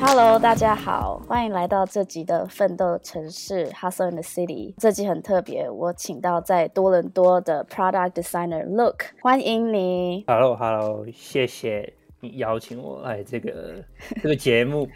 [0.00, 4.74] Hello，大家好，欢迎来到这集的奋斗城市 Hustle in the City。
[4.76, 10.24] 这集很特别，我请到在多伦多的 Product Designer Look，欢迎你。
[10.26, 13.82] Hello，Hello，hello, 谢谢你邀请我来这个
[14.22, 14.86] 这个节目。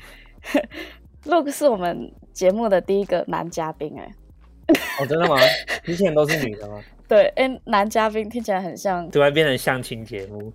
[1.24, 4.14] Look 是我们节目的第一个男嘉宾，哎。
[5.00, 5.36] 哦，真的吗？
[5.82, 6.78] 之前都是女的吗？
[7.08, 10.52] 对，哎，男嘉宾听起来很像，突然变成相亲节目。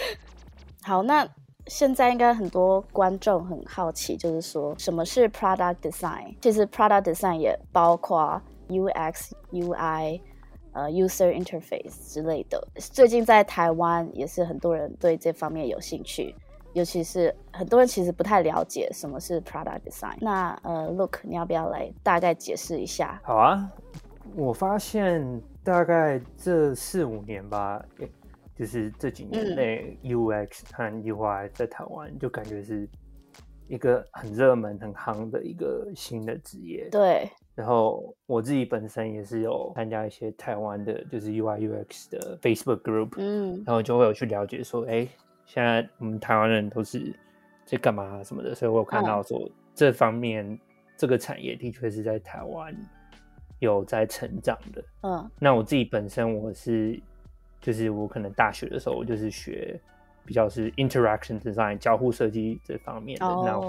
[0.82, 1.28] 好，那
[1.66, 6.34] 现在应该很多观众很好奇，就是说什么是 product design？
[6.40, 10.20] 其实 product design 也包括 UX、UI、
[10.72, 12.66] 呃 user interface 之类的。
[12.76, 16.34] 最近在台湾也是很多人对这方面有兴趣。
[16.72, 20.14] 尤其是很多人其实不太了解什么是 product design。
[20.20, 23.18] 那呃，Look，你要不要来大概解释一下？
[23.24, 23.66] 好啊，
[24.36, 27.82] 我发现大概这四五年吧，
[28.54, 32.86] 就是这几年内，UX 和 UI 在台湾就感觉是
[33.66, 36.86] 一个很热门、很夯的一个新的职业。
[36.90, 37.28] 对。
[37.54, 45.08] 然后我自己本身也是有参加一些台湾的，就是 UI UX 的 Facebook group，嗯，然后就会有去了解说，哎。
[45.46, 47.14] 现在我们台湾人都是
[47.64, 50.58] 在干嘛什么的，所以我有看到说这方面
[50.96, 52.74] 这个产业的确是在台湾
[53.58, 54.84] 有在成长的。
[55.02, 57.00] 嗯，那我自己本身我是
[57.60, 59.80] 就是我可能大学的时候我就是学
[60.24, 63.60] 比较是 interaction design 交互设计这方面的，那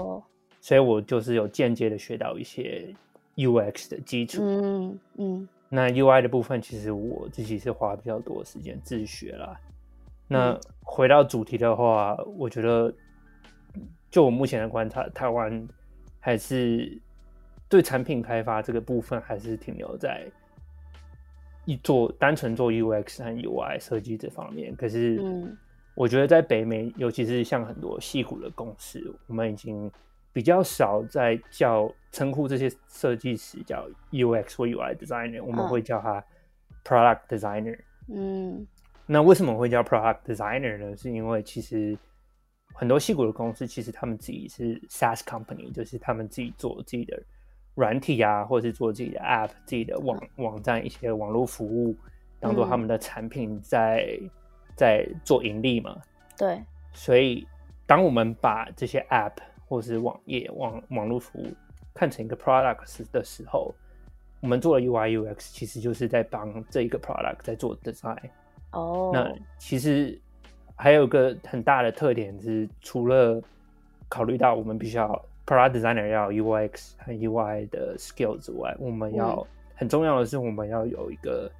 [0.60, 2.94] 所以我就是有间接的学到一些
[3.36, 4.42] UX 的基础。
[4.44, 9.58] 嗯嗯，那 UI 的部分其实我自己是花比较多的时间自学啦。
[10.26, 12.92] 那回到主题的话，嗯、我觉得，
[14.10, 15.66] 就我目前的观察，台湾
[16.20, 17.00] 还是
[17.68, 20.26] 对产品开发这个部分还是停留在
[21.64, 24.74] 一做单纯做 UX 和 UI 设计这方面。
[24.74, 25.20] 可是，
[25.94, 29.90] 我觉得在北美，尤其是像很多矽谷的公司，我们已经
[30.32, 36.24] 比较少在叫称呼这些设计师叫 UX 或 UI designer，我们会叫他
[36.84, 37.78] product designer。
[38.08, 38.66] 嗯。
[39.10, 40.96] 那为什么会叫 product designer 呢？
[40.96, 41.98] 是因为其实
[42.74, 47.18] 很多矽谷的公司，其实他们自己是 SaaS company，就是他们自己做自己的
[47.78, 51.94] 软体啊，或者是做自己的 app、自己的网网站一些网络服务，
[52.40, 54.30] 当做他们的产品在、嗯、
[54.74, 55.96] 在做盈利嘛。
[56.36, 56.60] 对。
[56.92, 57.46] 所以，
[57.86, 59.34] 当我们把这些 app
[59.68, 61.46] 或是网页网网络服务
[61.94, 63.72] 看成一个 product 的时候，
[64.40, 68.30] 我们做了 UI UX 其实就是在帮这一个 product 在做 design。
[68.72, 69.14] 哦，oh.
[69.14, 70.20] 那其实
[70.74, 73.40] 还有一个很大的特点是，除了
[74.08, 81.50] 考虑到我们必须要 product designer 要 UX 和 UI 的 skills 之外，我们要、嗯、很重要的是，我们要有一个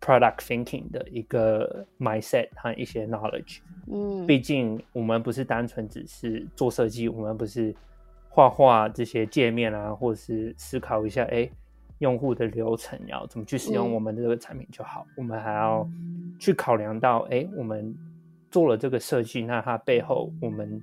[0.00, 3.60] product thinking 的一个 mindset 和一些 knowledge。
[3.86, 7.72] 嗯，毕竟我们不是单纯只是做设计，我们不是
[8.28, 11.48] 画画这些界面啊，或是思考一下，哎。
[12.00, 15.86] 用户的流程要怎么去使用我们的这个产品就好，嗯、我们还要
[16.38, 17.94] 去考量到，哎，我们
[18.50, 20.82] 做了这个设计，那它背后我们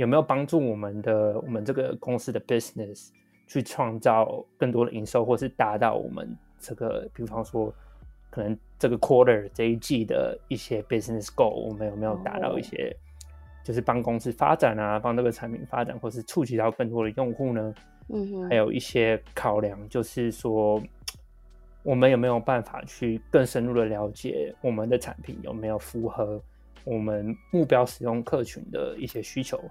[0.00, 3.10] 有没有帮助我们的我们这个公司的 business
[3.46, 7.70] 去创造更多的营收，或是达到我们这个，比方说
[8.30, 12.96] 可能这个 quarter 这一季的一些 business goal，我们有没有达到一些，
[13.62, 17.74] 就是帮公司发展啊，帮这个产品发展，或是触及到更多的用户呢？
[18.08, 20.82] 嗯哼，还有一些考量，就是说，
[21.82, 26.40] 我们有没有办法去更深入的了解我们的产品有没有符合
[26.84, 29.62] 我们目标使用客群的一些需求，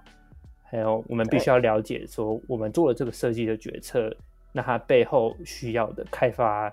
[0.70, 4.14] 还有我们必须要了解说，我们做了这个设计的决策，
[4.52, 6.72] 那它背后需要的开发，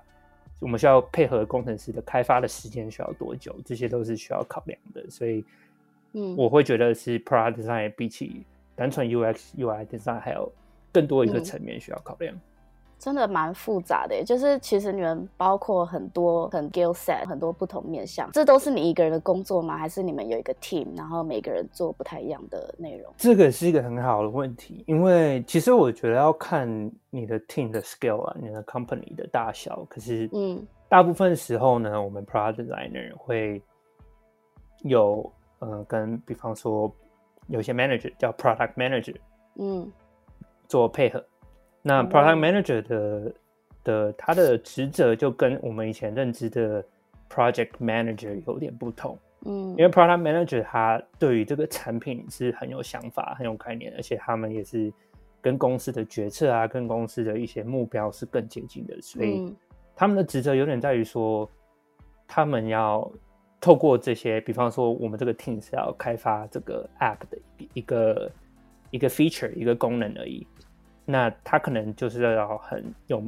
[0.60, 5.10] 我们需要配合工程师的开发的时间需要多久，这些都是需要考量的。
[5.10, 5.44] 所以，
[6.14, 8.46] 嗯，我会觉得是 product design 比起
[8.76, 10.52] 单纯 UX UI design 还有。
[10.90, 12.42] 更多一个层面需要考量，嗯、
[13.00, 14.24] 真的蛮复杂的。
[14.24, 19.78] 就是其实你们包括很多很 skill set，很多不同面向，这都是你一个人的工作吗？
[19.78, 23.14] 还是你们有一个 team，然后每个人做不太一样的内容？
[23.18, 26.68] 这个是一个很好的问题，因为其实我觉得要看
[27.10, 29.86] 你的 team 的 scale 啊，你的 company 的大小。
[29.90, 33.62] 可是，嗯，大部分时候呢，我们 product designer 会
[34.84, 36.92] 有，呃，跟比方说
[37.48, 39.16] 有些 manager 叫 product manager，
[39.60, 39.92] 嗯。
[40.70, 41.24] 做配合，
[41.88, 43.34] 那 product manager 的、嗯、
[43.86, 46.84] 的他的职责就跟我们以前认知的
[47.30, 54.92] project manager 有点不同，嗯，因为 product manager 他对于这个产品是很有想法、很有概念，而且他们也是
[55.42, 59.56] 跟公司的决策啊、跟公司的一些目标是更接近的，所以
[59.96, 61.50] 他们的职责有点在于说，
[62.28, 63.10] 他们要
[63.62, 67.38] 透过这些，比方说我们这个 team 是要开发这个 app 的
[67.74, 68.32] 一个
[68.92, 70.46] 一个 feature 一个功能而已，
[71.10, 73.24] 那他可能就是要很有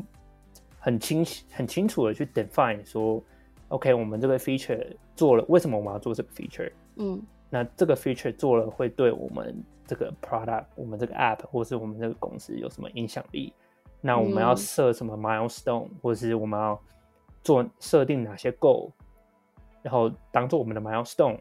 [0.77, 3.23] 很清晰很清楚的去 define 说
[3.69, 4.85] ，OK，我们这个 feature
[5.15, 6.69] 做了，为什么我们要做这个 feature？
[6.97, 13.53] 嗯，那这个 feature 做了会对我们这个 product，我们这个 app 或是我们这个公司有什么影响力？
[14.01, 16.77] 那我们要设什么 milestone，、嗯、或者是我们要
[17.43, 18.91] 做设定哪些 goal，
[19.81, 21.39] 然后当做我们的 milestone，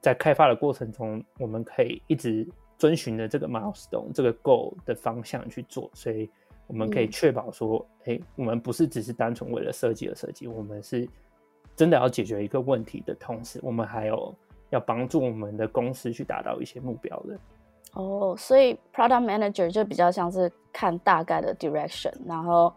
[0.00, 6.30] 在开发的过程中，我们可以一直遵循着这个 milestone 这个 goal 的方向去做，所以
[6.66, 11.08] 我们可以确保说，哎、嗯，我们不是只是单纯为了设计而设计，我们是
[11.74, 14.34] 真的要解决一个问题的同时，我们还有
[14.70, 17.38] 要帮助我们的公司去达到一些目标的。
[17.94, 22.72] 哦，所以 product manager 就比较像是看大概的 direction，然后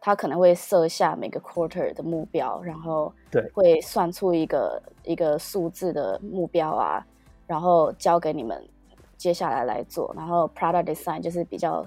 [0.00, 7.06] 他可能会设下每个 quarter 的目标，然后对，会算出一个一个数字的目标啊，
[7.46, 8.66] 然后交给你们
[9.16, 10.12] 接下来来做。
[10.16, 11.84] 然后 product design 就是比较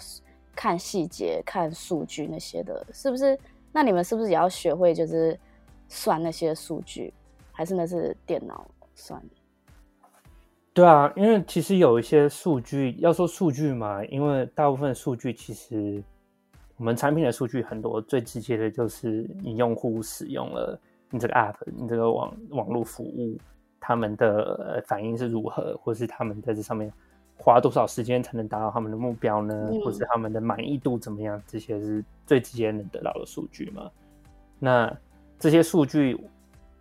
[0.56, 3.38] 看细节、看数据那些的，是不是？
[3.71, 5.39] 那你们是不是也要学会就是
[5.88, 7.13] 算那些数据，
[7.51, 8.65] 还是那是电脑
[8.95, 9.21] 算？
[10.74, 16.03] 对啊，因为其实有一些数据，要说数据嘛，因为大部分数据其实
[16.77, 23.38] 我们产品的数据很多，最直接的就是你用户使用了你这个 app，你这个网网络服务，
[23.80, 26.91] 他们的反应是如何，或是他们在这上面
[27.37, 29.69] 花多少时间才能达到他们的目标呢？
[29.71, 31.41] 嗯、或是他们的满意度怎么样？
[31.47, 33.89] 这些是最直接能得到的数据嘛。
[34.59, 34.91] 那
[35.39, 36.19] 这些数据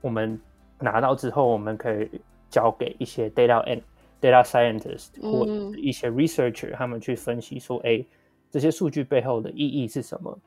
[0.01, 0.41] 我们
[0.79, 2.11] 拿到之后，我们可以。
[2.49, 3.83] 交给一些 data and
[4.21, 5.45] data scientist 或
[5.77, 8.07] 一些 researcher，他们去分析说，哎、欸，
[8.51, 10.39] 这些数据背后的意义是什么？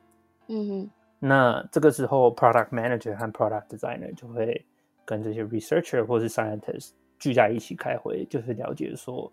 [0.48, 0.90] 嗯哼。
[1.20, 4.64] 那这个时候，product manager 和 product designer 就会
[5.04, 9.30] 跟这些 researcher 或是 scientist 聚在一起开会，就是了解说，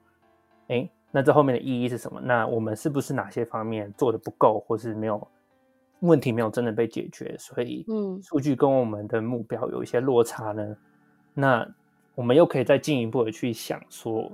[0.68, 2.19] 哎、欸，那这后面的意义是什么？
[2.22, 5.28] 那我们是不是哪些方面做的不够，或是没有
[6.02, 7.36] 问题没有真的被解决？
[7.38, 10.75] 所以，嗯，数据跟我们的目标有一些落差呢？
[11.34, 11.68] 那
[12.16, 14.31] 我们又可以再进一步的去想说，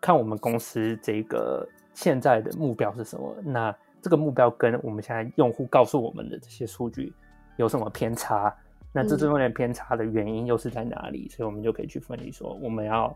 [0.00, 3.34] 看我们公司这个现在的目标是什么？
[3.44, 7.12] 那这个目标跟我们现在用户告诉我们的这些数据
[7.56, 8.54] 有什么偏差？
[8.92, 11.28] 那这中间偏差的原因又是在哪里？
[11.28, 13.14] 所以我们就可以去分析说，我们要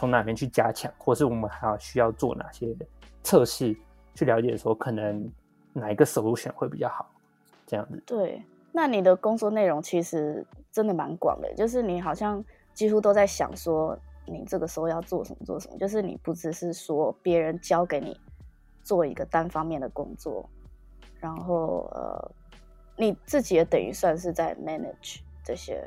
[0.00, 2.74] 从哪边去加强，或是我们还要需要做哪些
[3.22, 3.76] 测试，
[4.14, 5.30] 去了解说可能
[5.74, 7.10] 哪一个手术选会比较好，
[7.66, 8.02] 这样子。
[8.06, 8.42] 对，
[8.72, 10.42] 那你的工作内容其实
[10.72, 12.42] 真的蛮广的，就是你好像。
[12.72, 18.18] 几乎都在想说，你这个时候要做什么做什么，就是你不只是说别人交给你
[18.82, 20.48] 做一个单方面的工作，
[21.18, 22.30] 然后呃，
[22.96, 25.84] 你自己也等于算是在 manage 这些。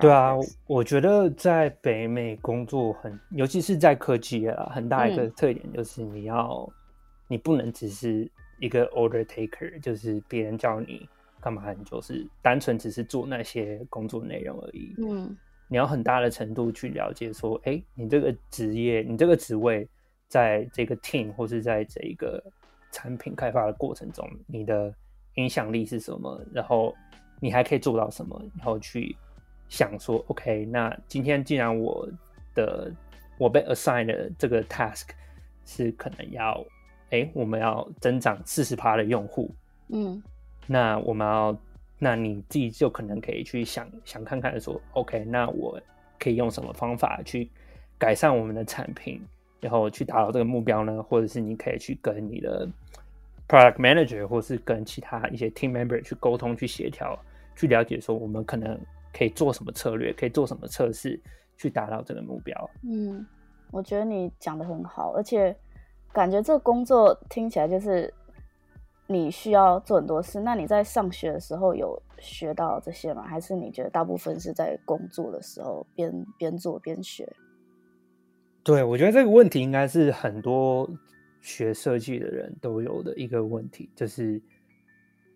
[0.00, 0.34] 对啊，
[0.66, 6.72] 我觉得在北美工作很，尤其是在科技啊，很大一个特点就是你要，嗯、
[7.28, 11.08] 你不能只是一个 order taker，就是别人叫你
[11.40, 14.94] 干嘛，你就是单纯只是做那些工作内容而已。
[14.98, 15.36] 嗯。
[15.72, 19.88] 你要很大的程度去了解，说，哎、欸，你这个职业，你这个职位，
[20.26, 22.42] 在这个 team 或是在这一个
[22.90, 24.92] 产品开发的过程中，你的
[25.34, 26.44] 影响力是什么？
[26.52, 26.92] 然后
[27.38, 28.36] 你还可以做到什么？
[28.56, 29.16] 然后去
[29.70, 32.06] 想说，OK，那今天既然我
[32.54, 32.92] 的
[33.38, 35.06] 我被 assign 的这个 task
[35.64, 36.62] 是可能要，
[37.04, 39.50] 哎、欸，我们要增长四十趴的用户，
[39.88, 40.22] 嗯，
[40.66, 41.58] 那我们要。
[42.02, 45.78] 那你自己就可能可以去想想看看说，OK，那我
[46.18, 47.46] 可以用什么方法去
[47.98, 49.20] 改善我们的产品，
[49.60, 51.02] 然后去达到这个目标呢？
[51.02, 52.66] 或者是你可以去跟你的
[53.46, 57.22] product manager，或是跟其他一些 team member 去沟通、去协调、
[57.54, 58.80] 去了解说，我们可能
[59.12, 61.20] 可以做什么策略，可以做什么测试，
[61.56, 62.70] 去达到这个目标。
[62.82, 63.26] 嗯，
[63.70, 65.56] 我觉得你讲得很好，而且
[66.12, 68.12] 感觉这个工作听起来就是。
[69.12, 73.26] 你需要做很多事，那你在上学的时候有学到这些吗？
[73.26, 77.28] 还是你觉得大部分是在工作的时候边边做边学？
[78.62, 80.88] 对，我觉得这个问题应该是很多
[81.40, 84.40] 学设计的人都有的一个问题，就是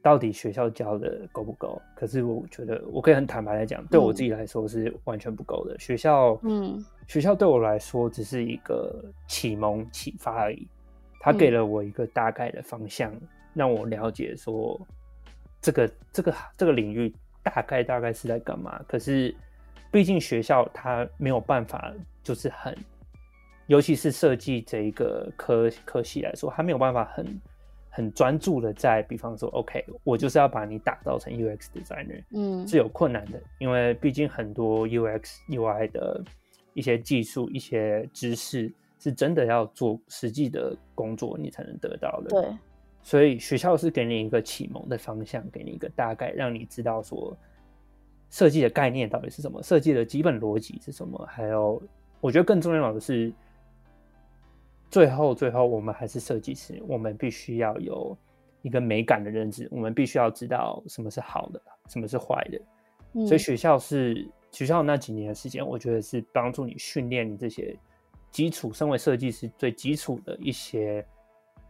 [0.05, 1.81] 到底学校教的够不够？
[1.97, 5.75] 可是我觉得我可以很坦白来讲，对我自己来说是完全不够的。
[5.75, 10.69] 嗯、学校，嗯，学校对我来说只是一个启蒙启发而已，
[11.19, 13.11] 他给了我一个大概的方向。
[13.13, 13.21] 嗯
[13.55, 14.77] 让我了解说，
[15.61, 18.83] 这个这个这个领域大概大概是在干嘛？
[18.89, 19.33] 可是，
[19.93, 22.77] 毕竟学校它没有办法，就是很，
[23.69, 27.25] 尤其是设计这一个科科系来说，它没有办法很
[27.97, 36.21] 很专注的在，比方说，OK，我就是要把你打造成 UX designer，嗯，是有困难的，因为毕竟很多 UX UI 的
[36.73, 42.31] 一些技术、一些知识，是真的要做实际的工作，你才能得到的。
[42.31, 42.59] 对，
[43.01, 47.37] 所以学校是给你一个启蒙的方向，给你一个大概，让你知道说
[48.29, 51.81] 设计的概念到底是什么，设计的基本逻辑是什么，还有
[52.21, 53.33] 我觉得更重要的是。
[54.95, 58.17] 最后，最后，我们还是设计师，我们必须要有
[58.63, 62.61] 一个美感的认知，我们必须要知道什么是好的，什么是坏的。
[63.15, 67.77] 嗯、所以学校是学校那几年的时间，我觉得是帮助你训练你这些
[68.31, 71.05] 基础，身为设计师最基础的一些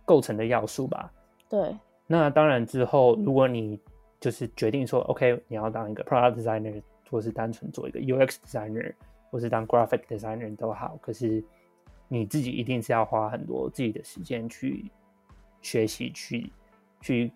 [0.05, 1.11] 构成的要素吧。
[1.49, 1.75] 对。
[2.07, 3.81] 那当然之后，如果你
[4.21, 8.93] 就是决定说，OK，你要当一个 product designer，或是单纯做一个 UX designer，
[9.31, 11.43] 或是当 graphic designer 都好，可是。
[12.09, 14.91] 你自己一定是要花很多自己的时间去
[15.63, 16.53] 学习、去
[17.01, 17.33] 去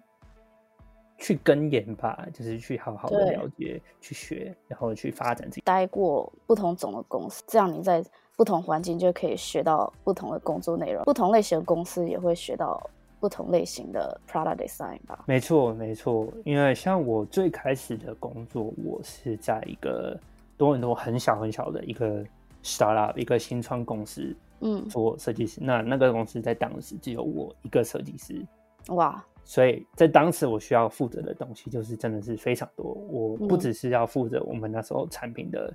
[1.16, 5.62] 去跟研吧，就是去好好的了解、去学，然后去发展自己。
[5.62, 8.04] 待过不同种的公司，这样你在
[8.36, 11.02] 不同环境就可以学到不同的工作内容。
[11.04, 12.80] 不同类型的公司也会学到
[13.18, 15.24] 不同类型的 product design 吧。
[15.26, 16.32] 没错，没错。
[16.44, 20.16] 因为像我最开始的工作，我是在一个
[20.56, 22.24] 多伦多很小很小的一个
[22.62, 24.36] startup，一个新创公司。
[24.60, 28.44] 嗯，做设计师，那那个公司在当时只有我一个设计师，
[28.88, 29.24] 哇！
[29.44, 32.92] 所以在当时我需要负责的东西就是真的是非常多。
[33.08, 35.72] 我不只是要负责我们那时候产品的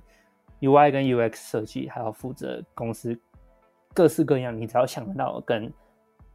[0.60, 3.18] UI 跟 UX 设计，还要负责公司
[3.92, 5.72] 各式各样你只要想得到跟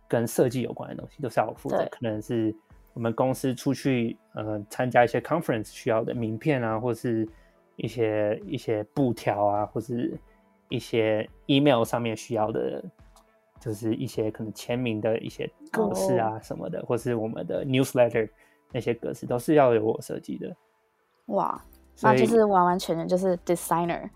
[0.07, 1.77] 跟设计有关的东西都是要负责。
[1.91, 2.53] 可能是
[2.93, 7.25] 我们公司出去呃参加一些 conference 需要的名片啊，或是
[7.77, 10.19] 一些一些布条啊，或是。
[10.69, 12.81] 一些 email 上面需要的，
[13.59, 16.87] 就是一些可能签名的一些格式啊什么的，oh.
[16.87, 18.29] 或是我们的 newsletter
[18.71, 20.55] 那些格式都是要由我设计的。
[21.25, 21.61] 哇，
[22.01, 24.09] 那就是完完全全就是 designer。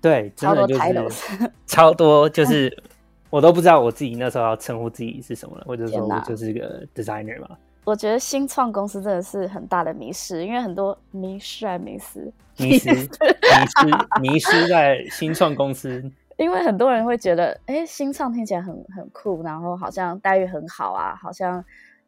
[0.00, 2.82] 对，真的就是超多 titles， 超多就是
[3.30, 7.56] 我都不知道我自己那时候要称呼自己是什么了，或者说我就是一个 designer 嘛。
[7.90, 16.00] 我觉得新创公司真的是很大的迷失，因为很多迷失啊迷失迷失迷失迷失在新创公司，
[16.36, 21.64] 因为很多人会觉得，哎、欸，新创听起来很很酷，然后好像待遇很好啊，好像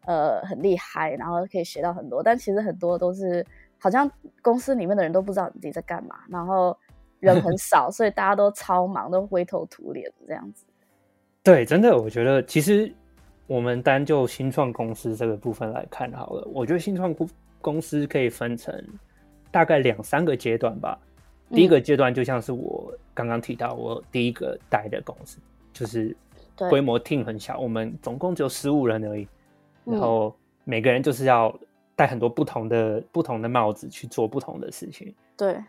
[0.07, 3.45] 呃很厉害，然后可以学到很多，但其实很多都是
[3.77, 4.09] 好像
[4.41, 6.79] 公司里面的人都不知道你自己在干嘛，然后
[7.19, 10.65] 人很 少，所以大家都超忙，都灰头土脸这样子。
[11.43, 12.95] 对，真的，我觉得其实。
[13.47, 17.29] 我们单就新创公司这个部分来看好了，我觉得新创公
[17.61, 18.75] 公司可以分成
[19.51, 20.99] 大概两三个阶段吧。
[21.51, 25.39] 第一个阶段就像是我刚刚提到，我第一个带的公司，
[25.73, 26.17] 就是
[26.57, 29.29] 规模 team 很小，我们总共只有十五人而已，
[29.85, 30.35] 然后
[30.65, 31.55] 每个人就是要
[31.95, 35.15] 戴很多不同的不同的帽子去做不同的事情。
[35.37, 35.63] 对。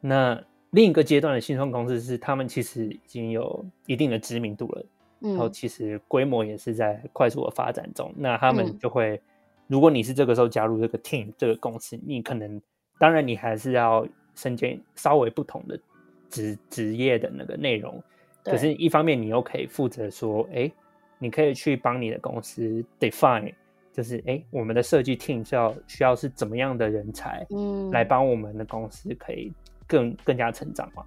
[0.00, 0.40] 那
[0.70, 4.84] 另一个阶段的新创公司是他们其实已经有一定的知名度了。
[5.24, 9.18] 然后其实规模也是在快速的发展中，嗯、那他们就会，
[9.66, 12.60] 如果你是这个时候加入这个 team 这个公司，你可能，
[12.98, 15.80] 当然你还是要身兼稍微不同的
[16.28, 18.02] 职职业的那个内容，
[18.44, 20.70] 可是一方面你又可以负责说，哎，
[21.18, 23.54] 你可以去帮你的公司 define，
[23.92, 29.50] 就是哎，我们的设计 team 是要需要是怎么样的人才，嗯，来帮我们的公司可以
[29.86, 31.02] 更更加成长嘛，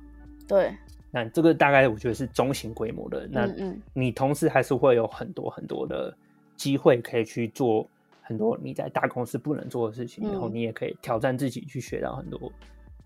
[0.47, 0.71] 对。
[1.09, 3.27] 那这个大概我觉得是中型规模的。
[3.31, 3.49] 那
[3.93, 6.15] 你同时还是会有很多很多的
[6.55, 7.89] 机会可以去做
[8.21, 12.51] 很多你在大公司不能做的事情，然后你也可以挑战自己去学到很多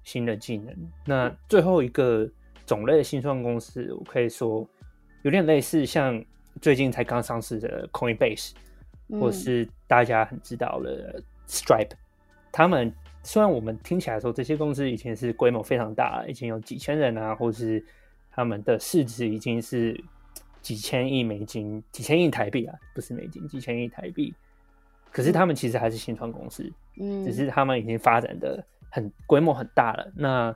[0.03, 0.75] 新的技能。
[1.05, 2.27] 那最后一个
[2.65, 4.67] 种类的新创公司，我可以说
[5.21, 6.23] 有点类似像
[6.59, 8.53] 最近才刚上市的 Coinbase，
[9.19, 11.91] 或是大家很知道的 Stripe，
[12.51, 12.91] 他们。
[13.23, 17.83] 虽然我们听起来说这些公司以前是规模非常大，已经有几千人啊，或是
[18.31, 19.99] 他们的市值已经是
[20.61, 24.33] 几千亿美金、几千亿台币啊，不是美金，几千亿台币。
[25.11, 30.11] 可是他们其实还是新创公司，嗯，只是他们已经发展的很规模很大了。
[30.15, 30.55] 那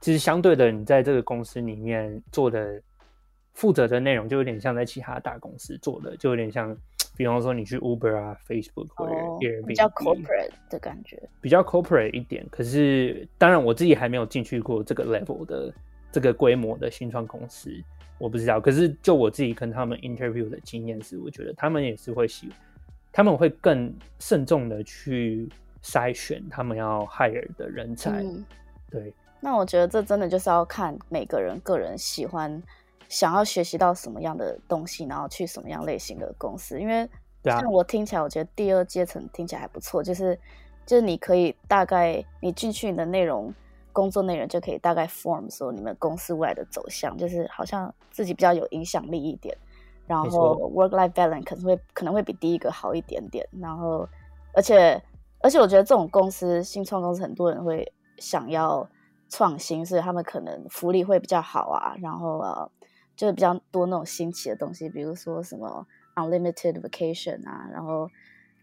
[0.00, 2.80] 其实相对的，你在这个公司里面做的
[3.52, 6.76] 负责的内容，就有点像在其他大公司做的，就有点像。
[7.16, 12.46] 比方说你去 Uber 啊、Facebook 或者 Airbnb，比较 corporate 的感觉，比较 corporate 一点。
[12.50, 15.72] 可是当然我自己还没有进去过这个 level 的
[16.12, 17.70] 这个规模的新创公司，
[18.18, 18.60] 我不知道。
[18.60, 22.50] 可是就我自己跟他们 interview 的经验是，我觉得他们也是会喜，
[23.12, 25.48] 他们会更慎重的去
[25.82, 28.22] 筛选他们要 hire 的人才。
[28.22, 28.44] 嗯、
[28.90, 29.12] 对。
[29.40, 32.62] 那我觉得这真的就是要看每个人个人喜欢。
[33.08, 37.08] 想要学习到什么样的东西，然后去什么样类型的公司，因为。
[37.44, 40.36] 像我听起来，我觉得第二阶层听起来还不错，就是
[40.84, 43.54] 就是你可以大概你进去你的内容
[43.92, 49.56] 工作内容就可以大概 form 说你们公司未来的走向，就是好像自己比较有影响力一点。
[50.08, 53.48] 然后 work life balance 可能会可能会比第一个好一点点。
[53.60, 54.08] 然后
[54.52, 55.00] 而且
[55.38, 58.84] 而且我觉得这种公司新创公司很多人会想要
[59.28, 61.94] 创新，所以他们可能福利会比较好啊。
[62.02, 62.70] 然后呃。
[63.16, 68.08] 就是比较多那种新奇的东西，比如说什么 unlimited vacation 啊，然后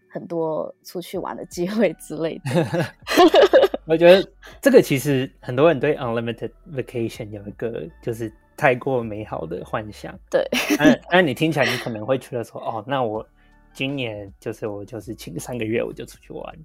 [0.08, 2.94] 很多出去玩的机会之类的。
[3.86, 4.26] 我觉得
[4.62, 10.18] 这个其实很多人对 unlimited vacation 有一个就是太过美好的幻想。
[10.30, 10.42] 对，
[10.78, 13.26] 但但你听起来，你可能会觉得说，哦，那我
[13.72, 16.56] 今年就是我就是请三个月我就出去玩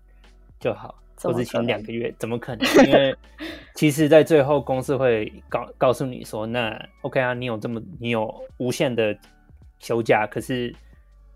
[0.59, 0.95] 就好。
[1.21, 2.87] 或者请两个月，怎么可能？
[2.87, 3.15] 因为
[3.75, 9.17] 其实，在最后公司会告告诉你说，那 OK 啊，你有这么你有无限的
[9.79, 10.73] 休假，可是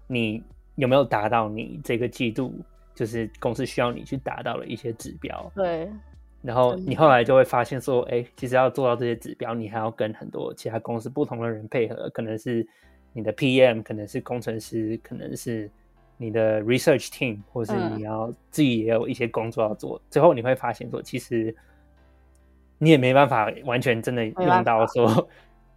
[0.07, 0.43] 你
[0.75, 2.53] 有没有达到你这个季度
[2.95, 5.51] 就是公司需要你去达到的一些指标？
[5.55, 5.89] 对。
[6.41, 12.67] 然后你后来就会发现说，哎，其实要做到这些指标，你还要跟很多其他公司不同的人配合，可能是
[13.13, 15.69] 你的 PM，可能是工程师，可能是。
[16.23, 21.53] 你的 research team，或是你要自己也有一些工作要做，嗯、最后你会发现说，其实
[22.77, 25.27] 你也没办法完全真的用到说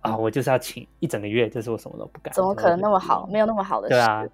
[0.03, 3.27] 啊，我就是要请一整个月，就是我什么都不干，怎么可能那么好？
[3.27, 3.95] 没有那么好的事。
[3.95, 4.25] 对啊，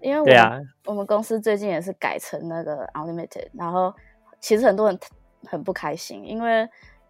[0.00, 3.92] 因为我们、啊、我们公司最近也是改成那个 unlimited，然后
[4.38, 4.96] 其实很多人
[5.44, 6.68] 很不开心，因为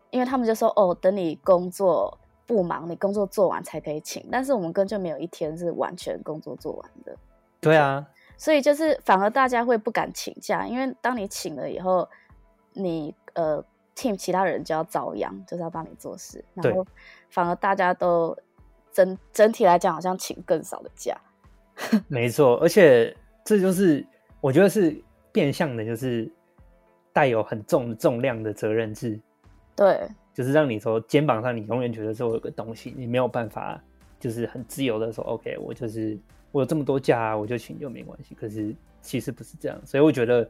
[0.08, 7.14] 因为他们就说哦，等你工作不忙，你工作做完才可以请，但是我们根本就没有一天是完全工作做完的。
[7.60, 8.06] 对啊。
[8.38, 12.06] 所以就是反而大家会不敢请假，因为当你请了以后，
[12.74, 13.64] 你呃
[13.94, 16.86] team 其他人就要遭殃，就是要帮你做事，然后
[17.30, 18.36] 反而大家都
[18.92, 21.16] 整整体来讲好像请更少的假。
[22.08, 24.06] 没错，而且这就是
[24.40, 26.30] 我觉得是变相的，就是
[27.12, 29.18] 带有很重重量的责任制。
[29.74, 33.82] 对，就是让你说肩膀上你永远觉得说有个东西，你没有办法
[34.20, 36.18] 就是很自由的说 OK，我就是。
[36.52, 38.34] 我有这么多假啊，我就请就没关系。
[38.34, 40.48] 可是其实不是这样，所以我觉得，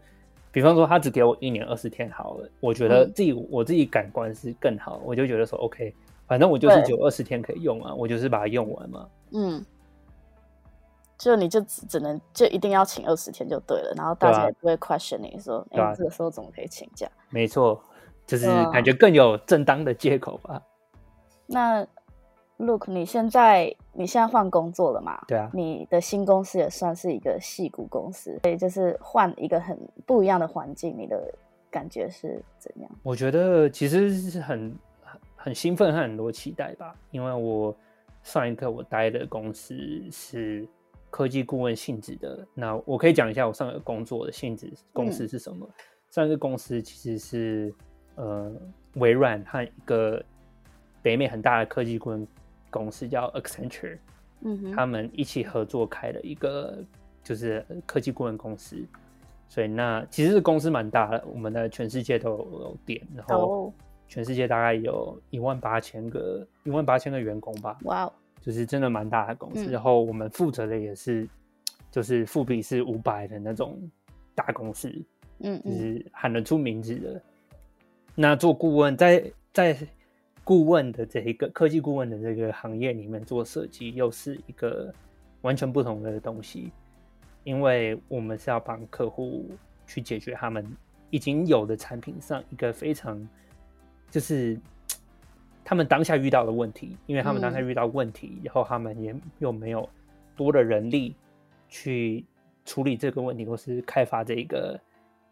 [0.52, 5.94] 比方说他只给我一年二十天好了，我觉得自己、嗯、我自己感官是更好，我就觉得说 OK，
[6.26, 9.08] 反正我就是只有二十天可以用啊，我就是把它用完嘛。
[9.32, 9.64] 嗯，
[11.18, 17.10] 就你就只只能就一定要请二十天就对了，然后大家也不会 question 你说，哎、啊欸，这个时候怎么可以请假？
[17.30, 17.82] 没错，
[18.26, 20.62] 就是感觉更有正当的借口吧。
[21.46, 21.86] 那。
[22.58, 25.22] Look，你现在你现在换工作了嘛？
[25.28, 25.50] 对啊。
[25.52, 31.34] 你的新公司也算是一个戏骨公司，所以就是换一个很不一样的环境，你的
[31.70, 32.90] 感觉是怎样？
[33.02, 37.76] 我觉得其实是很很很兴奋和很多期待吧，因为我
[38.22, 39.76] 上一个我待的公司
[40.10, 40.66] 是
[41.10, 42.46] 科技顾问性质的。
[42.54, 45.66] 那我可以讲一下我上一个工作的性质公司是什么？
[45.66, 45.74] 嗯、
[46.08, 47.74] 上一个公司其实是
[48.14, 48.50] 呃
[48.94, 50.24] 微软和一个
[51.02, 52.26] 北美很大的科技顾问。
[52.70, 53.98] 公司叫 Accenture，
[54.40, 56.78] 嗯哼，他们一起合作开了一个
[57.22, 58.76] 就是科技顾问公司，
[59.48, 63.72] 所以那其实是公司蛮大的，我们的全世界都有店，然后
[64.08, 69.66] 全世界大概有一万八千个一万八千个员工吧，哇哦，就是真的蛮大的公司。
[69.66, 71.28] 嗯、然后我们负责的也是
[71.90, 73.78] 就是富比是五百的那种
[74.34, 74.92] 大公司，
[75.38, 77.22] 嗯，就是喊得出名字的。
[78.14, 79.76] 那做顾问在在。
[80.46, 84.94] 顾问的这一个科技顾问的这个行业里面做设计，又是一个
[85.40, 86.70] 完全不同的东西，
[87.42, 89.50] 因为我们是要帮客户
[89.88, 90.64] 去解决他们
[91.10, 93.28] 已经有的产品上一个非常
[94.08, 94.56] 就是
[95.64, 99.88] 他们当下遇到的问题，因为他们当下遇到问题，然后他们也又没有
[100.36, 101.16] 多的人力
[101.68, 102.24] 去
[102.64, 104.80] 处理这个问题，或是开发这一个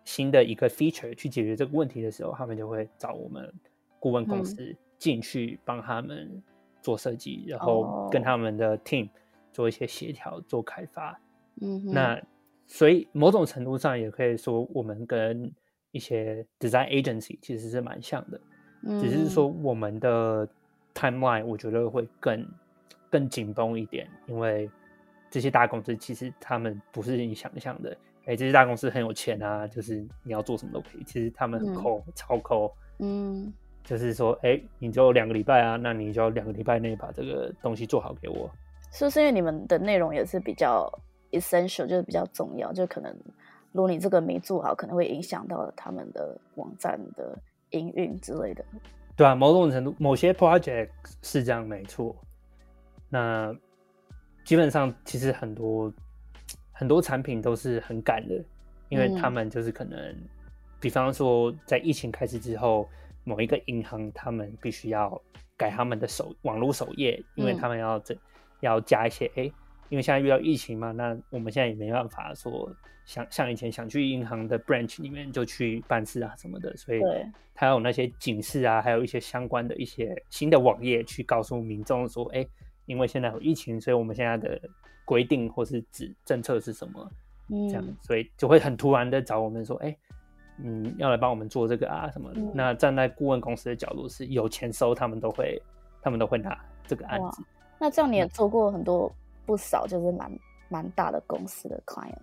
[0.04, 3.48] 新的一个 feature 去解决这个问题的时候，他们就会找我们
[4.00, 4.74] 顾问公司。
[4.94, 6.42] 嗯进去帮他们
[6.80, 9.08] 做设计，然后跟他们的 team
[9.52, 11.20] 做一些协调、做开发。
[11.60, 12.22] 嗯哼，那
[12.66, 15.52] 所以某种程度上也可以说，我们跟
[15.90, 18.40] 一些 design agency 其实是蛮像的，
[18.84, 20.48] 嗯，只是说我们的
[20.94, 22.46] timeline 我觉得会更
[23.10, 24.70] 更紧绷一点，因为
[25.30, 33.52] 这些大公司其实他们不是你想象的，哎，这些大公司很有钱啊，就是你要做什么都可以，其实他们很抠，嗯，超抠，嗯。
[33.84, 38.50] 就是说，哎、欸，你就两个礼拜啊，那你就要两个礼拜内把这个东西做好给我。
[38.90, 40.90] 是不是因为你们的内容也是比较
[41.32, 43.14] essential，就是比较重要，就可能
[43.72, 47.38] 如果你这个没做好，可能会影响到他们的网站的
[47.70, 48.64] 营运之类的。
[49.16, 50.88] 对啊，某种程度，某些 project
[51.22, 52.16] 是这样，没错。
[53.08, 53.54] 那
[54.44, 55.92] 基本上，其实很多
[56.72, 58.34] 很多产品都是很赶的，
[58.88, 60.28] 因为他们就是可能，嗯、
[60.80, 62.88] 比方说在疫情开始之后，
[63.24, 65.20] 某一个银行他们必须要
[65.56, 68.20] 改他们的首网络首页，因为他们要这、嗯、
[68.60, 69.42] 要加一些哎。
[69.44, 69.52] 诶
[69.90, 77.00] 因为现在遇到疫情嘛，那我们现在也没办法说像像以前想去银行的 branch 里面就去办事啊什么的，所以
[77.54, 82.44] 它有那些警示啊，还有一些相关的一些新的网页去告诉民众说，哎，
[82.86, 84.58] 因为现在有疫情，所以我们现在的
[85.04, 87.10] 规定或是指政策是什么，
[87.50, 89.94] 嗯，这样，所以就会很突然的找我们说，哎，
[90.58, 92.40] 嗯，要来帮我们做这个啊什么的。
[92.40, 95.60] 嗯、那站在顾问公司的角度，是有钱收，他们都会，
[96.02, 97.42] 他们都会拿这个案子。
[97.78, 99.12] 那这样你也做过很多。
[99.46, 100.38] 不少就是蛮
[100.70, 102.16] 蛮大的公司的 client，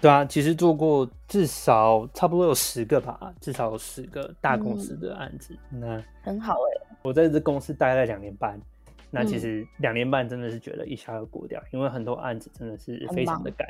[0.00, 5.56] 对啊，其实做过至少差不多有十个吧，至少有十个大公司的案子。
[5.70, 8.60] 嗯、那很好哎、欸，我在这公司待了两年半，
[9.08, 13.68] 那其实两年半真的是觉得一下就过掉，嗯、因为很多案子真的是非常的赶，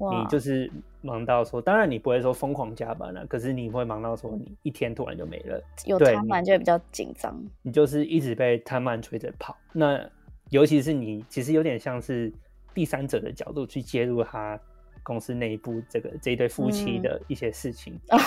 [0.00, 0.70] 你就是
[1.02, 10.00] 忙到说，当然你不会说疯狂加班了、啊，可是你会忙到说你一天突然就没了，有瘫痪就会比较紧张，你就是一直被瘫痪催着跑，那。
[10.48, 12.32] 尤其是你，其实有点像是
[12.74, 14.58] 第三者的角度去介入他
[15.04, 18.18] 公司内部这个这一对夫妻的一些事情， 嗯、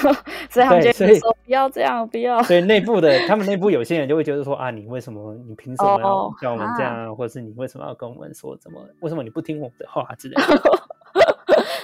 [0.49, 2.41] 所以他们就说不要这样，不要。
[2.43, 8.79] 所以内部的他们内部有些人就会觉得说啊，你为什么你凭什么要叫我们这样，哦、或者是你为什么要跟我们说怎么？
[9.01, 10.43] 为什么你不听我们的话之类的？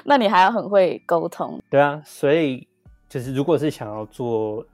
[0.03, 1.61] 那你还要很会沟通。
[1.69, 2.67] 对啊，所以
[3.07, 4.65] 就是如果是想要做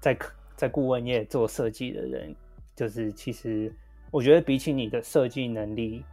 [0.00, 0.16] 在
[0.56, 2.34] 在顾问业做设计的人，
[2.74, 3.72] 就是其实。
[4.10, 6.04] 我觉得比起你的设计能力，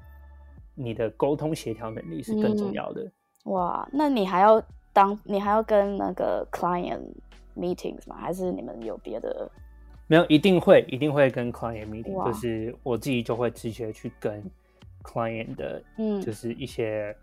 [0.74, 3.04] 你的沟通协调能力是更重要的。
[3.04, 3.54] 嗯。
[3.54, 4.60] 哇，那你还要
[4.92, 7.00] 当你还要跟那个 client
[7.56, 8.18] meetings 吗？
[8.20, 9.48] 还是你们有别的？
[10.08, 14.44] 没有，一定会一定会跟 client meeting，哇就是我自己就会直接去跟
[15.04, 17.16] client 的，嗯，就是一些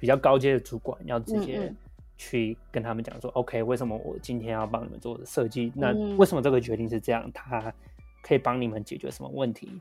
[0.00, 1.72] 比较高阶的主管，要直接
[2.16, 5.70] 去跟他们讲说，嗯嗯，OK，为什么我今天要帮你们做的设计？
[5.76, 7.30] 那为什么这个决定是这样？
[7.32, 7.72] 他
[8.22, 9.80] 可以帮你们解决什么问题？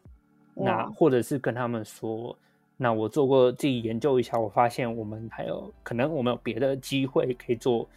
[0.54, 2.38] 那或者是跟他们说，
[2.76, 7.88] 那我做过自己研究一下，我发现我们还有可能我们有别的机会可以做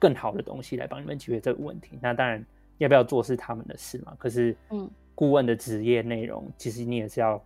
[0.00, 1.98] 更好的东西来帮你们解决这个问题。
[2.00, 2.44] 那当然
[2.78, 4.14] 要不要做是他们的事嘛。
[4.18, 7.40] 可是，嗯，顾问的职业内容，其实你也是要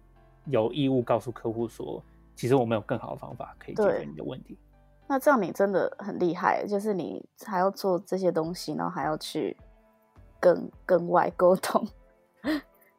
[0.47, 2.03] 有义务告诉客户说，
[2.35, 4.59] 其实我们有更好的方法可以解决你的问题。
[5.09, 9.57] 那这样你真的很厉害，就是你还要做这些东西，然后还要去
[10.41, 11.87] 跟跟外沟通。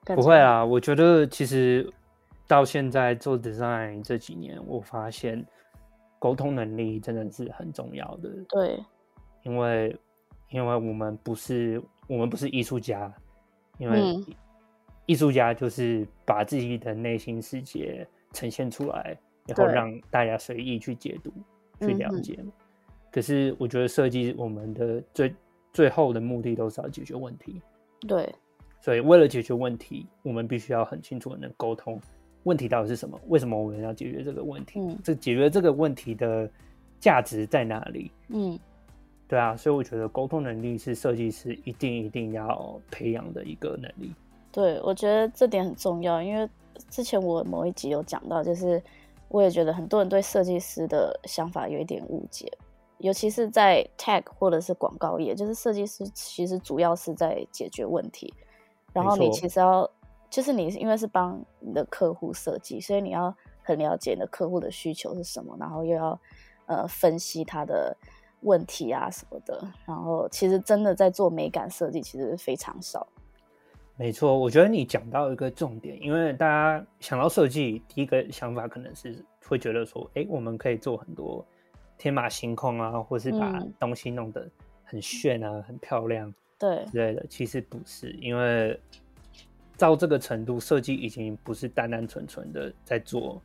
[0.06, 1.92] 不会啊，我觉得其实
[2.48, 5.44] 到现在做 design 这几年，我发现
[6.20, 8.30] 沟通能力真的是很重要的。
[8.50, 8.84] 对，
[9.44, 9.98] 因为
[10.50, 13.12] 因为我们不是我们不是艺术家，
[13.78, 14.24] 因为
[15.06, 19.18] 艺术家就是把自己的内心世界呈现出来，
[19.48, 21.32] 然后让大家随意去解读、
[21.80, 22.38] 去了解。
[22.40, 22.52] 嗯、
[23.12, 25.36] 可是我觉得设计我们的最
[25.72, 27.62] 最后的目的都是要解决问题。
[28.08, 28.30] 对。
[28.82, 31.98] 所以，为了解决问题，我们必须要很清楚的能沟通
[32.44, 34.78] 问题到底是什么，为什么我们要解决这个问题？
[34.78, 36.52] 嗯，这解决这个问题的
[37.00, 38.12] 价值在哪里？
[38.28, 38.60] 嗯，
[39.26, 44.14] 对啊，所以我觉得沟通能力是设计师一定一定要培养的一个能力。
[44.52, 46.46] 对，我觉得这点很重要，因为
[46.90, 48.82] 之前我某一集有讲到，就是
[49.28, 52.52] 我也觉得很多人对设计师的想法有一点误解，
[53.00, 58.34] 尤其是在 tech 或者是广告业，就是设计师其实主要是在解决问题。
[58.94, 59.90] 然后你其实要，
[60.30, 66.20] 就是你因为是帮你的客户设计，所以你要很了解你的客户的需求是什么，然后又要
[66.68, 67.98] 呃分析他的
[68.42, 69.60] 问题啊什么的。
[69.86, 73.08] 然后其实真的在做美感设计，其实非常少。
[74.04, 79.16] 没错，我觉得你讲到一个重点，因为大家想到设计，第一个想法可能是
[79.48, 81.48] 会觉得说，哎，我们可以做很多
[81.98, 84.46] 天马行空啊，或是把东西弄得
[84.84, 86.34] 很炫啊，嗯、很漂亮。
[86.60, 88.78] 对之类的，其实不是，因为
[89.78, 93.42] 到这个程度，设计已经不是单单纯纯的在做，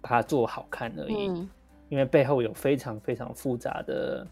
[0.00, 1.26] 把它做好看而已。
[1.26, 1.50] 嗯、
[1.88, 4.24] 因为背后有非常非常复杂的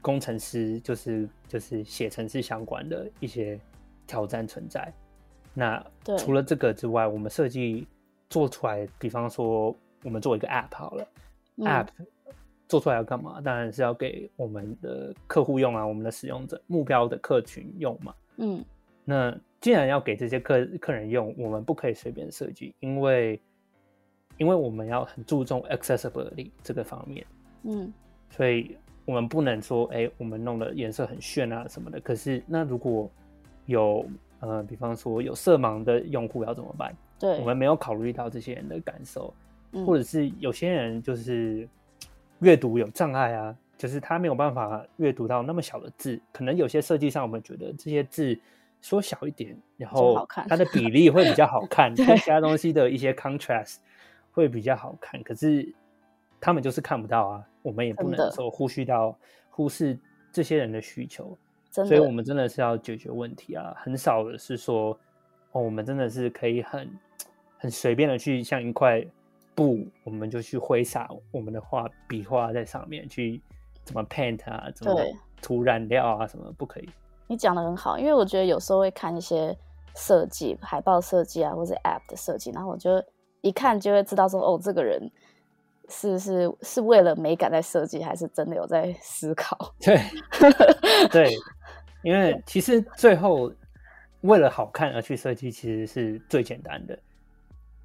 [0.00, 3.60] 工程师，就是就是写程式相关的一些
[4.08, 4.92] 挑战存在。
[5.54, 5.84] 那
[6.18, 7.86] 除了这个之外，我们设计
[8.28, 11.08] 做出来，比方说我们做一个 App 好了，
[11.58, 11.88] 嗯，App。
[12.68, 13.40] 做出来要干嘛？
[13.40, 18.14] 当然是要给我们的客户用啊，我们的使用者目标的客群用嘛。
[18.36, 18.62] 嗯，
[19.06, 23.40] 那既然要给这些客客人用，我们不可以随便设计，因为
[24.36, 27.26] 因为我们要很注重 accessibility 这个方面。
[27.62, 27.90] 嗯，
[28.28, 31.98] 所以我们不能说，哎，我们弄的颜色很炫啊什么的。
[31.98, 33.10] 可是那如果
[33.68, 34.04] 有
[34.40, 36.92] 呃，比方说有色盲的用户要怎么办？
[37.18, 39.32] 对，我们没有考虑到这些人的感受，
[39.70, 41.68] 嗯、或者是有些人就是。
[42.40, 48.38] 阅读有障碍啊，就是他没有办法阅读到那么小的字，可能有些设计上我们觉得这些字
[48.80, 53.78] 缩小一点，然后它的比例会比较好看， 跟其他东西的一些 contrast
[54.30, 55.68] 会比较好看，可是
[56.40, 59.18] 他们就是看不到啊，我们也不能说忽视到
[59.50, 59.98] 忽视
[60.30, 61.36] 这些人的需求，
[61.70, 64.98] 所以我们真的是要解决问题啊，很少的是说
[65.52, 66.88] 哦，我们真的是可以很
[67.58, 69.06] 很随便的去像一块。
[69.54, 73.42] 布，我们就去挥洒我们的画笔画在上面，去
[73.82, 75.02] 怎么 paint 啊，怎么
[75.42, 76.88] 涂染料啊，什么不可以？
[77.26, 79.58] 你讲的很好，因为我觉得有时候会看一些
[79.96, 83.02] 设计、海报设计啊，或者 app 的设计，然后我就
[83.40, 85.10] 一看就会知道说，哦，这个人
[85.88, 89.74] 是是是为了美感在设计，还是真的有在思考？
[89.80, 89.98] 对
[91.10, 91.34] 对，
[92.02, 93.52] 因为其实最后
[94.20, 96.98] 为了好看而去设计，其实是最简单的，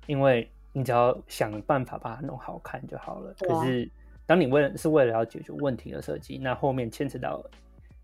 [0.07, 0.49] 因为。
[0.75, 3.29] 你只要想办法把它弄好看就好了。
[3.29, 3.87] 啊、可是，
[4.25, 7.45] 当你为了是为了要解决问题而设计，那后面牵扯到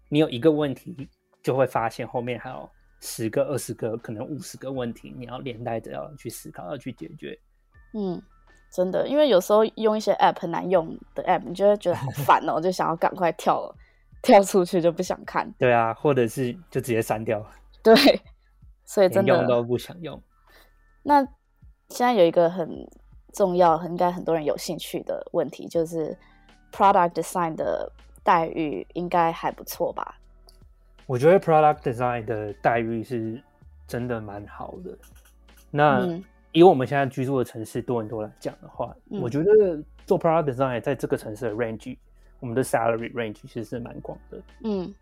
[0.08, 1.10] 你有一个问题，
[1.42, 2.70] 就会发现后面还有
[3.02, 7.36] 十个、二十个、可能五十个问题，你要连带着要去思考、要去解决。
[7.96, 8.22] 嗯，
[8.72, 13.76] 真的，因为有时候用一些 app 很难用的 app，你就会觉得好烦哦，就想要赶快跳
[14.22, 15.52] 跳出去，就不想看。
[15.58, 17.46] 对啊，或者是就直接删掉。
[17.84, 17.96] 对，
[18.86, 20.22] 所以真的用都不想用。
[21.04, 21.26] 那。
[21.92, 22.70] 现在有一个很
[23.34, 26.16] 重要、很应该很多人有兴趣的问题，就是
[26.72, 27.92] product design 的
[28.24, 30.16] 待遇应该还不错吧？
[31.08, 33.44] 我觉得 product design 的待遇是
[33.88, 34.96] 真的蛮好的。
[35.72, 41.98] 那、嗯、以我们现在居住的城市多伦多来讲的话，嗯、我觉得做 product design 在这个城市的 range，
[42.40, 44.42] 我们的 salary range 其实是蛮广的。
[44.64, 44.94] 嗯，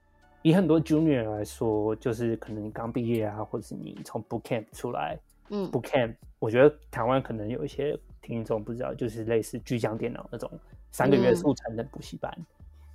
[0.42, 5.18] 以很多 junior 来说，就是可能你刚毕业啊，或者是你从 bootcamp 出来。
[5.50, 10.52] 嗯，Bootcamp，我觉得台湾可能有一些听众不知道，就是类似巨匠电脑那种
[10.92, 12.30] 三个月速成的补习班。
[12.38, 12.46] 嗯、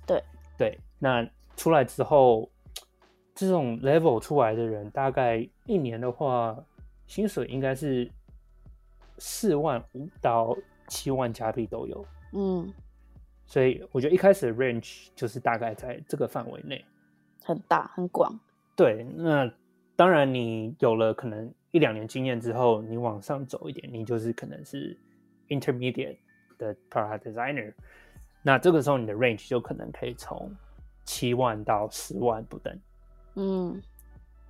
[0.05, 0.23] 对
[0.55, 1.27] 对，那
[1.57, 2.47] 出来之后，
[3.33, 6.55] 这种 level 出来的人，大概一年的话，
[7.07, 8.07] 薪水应该是
[9.17, 10.55] 四万五到
[10.87, 12.05] 七万加币都有。
[12.33, 12.71] 嗯，
[13.45, 16.83] 所以我觉得一开始的 range 就是大概在这个范围内，
[17.43, 18.39] 很大很广。
[18.75, 19.51] 对，那
[19.95, 21.53] 当然你有了可能。
[21.73, 24.95] 一两年经验之后，你往上走一点，你就是可能是
[25.47, 26.19] intermediate
[26.59, 27.73] 的 product designer。
[28.43, 30.55] 那这个时候你的 range 就可能可以从
[31.03, 32.79] 七万到十万不等。
[33.37, 33.81] 嗯，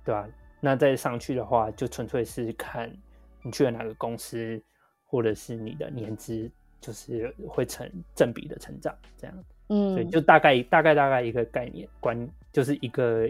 [0.04, 0.28] 对吧？
[0.60, 2.94] 那再上去的话，就纯粹是看
[3.42, 4.62] 你去了哪个公司，
[5.06, 6.52] 或者是你的年资，
[6.84, 9.44] 就是会成正比的成长这样。
[9.68, 13.26] 嗯，所以就大概大概大概一个概念观，就是一个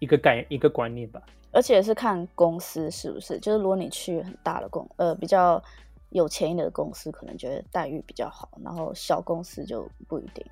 [0.00, 1.22] 一个概一个观念吧。
[1.50, 5.62] 而且是看公司是不是，就是如果你去很大的公，呃，比较
[6.10, 10.44] 有钱一点的公司，可能觉得待遇比较好，然后小公司就不一定。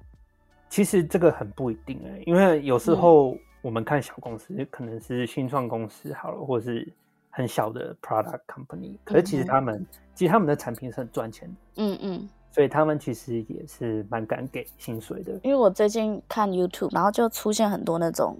[0.70, 6.90] 其实这个很不一定哎，因为有时候我们看小公司，嗯、可能是新创公司好了，或是
[7.28, 15.38] 很小的 product company，可是其实他们、嗯、其实他们的产品是很赚钱的，嗯嗯，所以他们其实也是蛮敢给薪水的。
[15.42, 18.38] 因为我最近看 YouTube，然后就出现很多那种。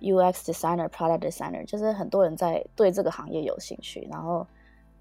[0.00, 4.46] UX designer、product designer，就是很多人在对这个行业有兴趣，然后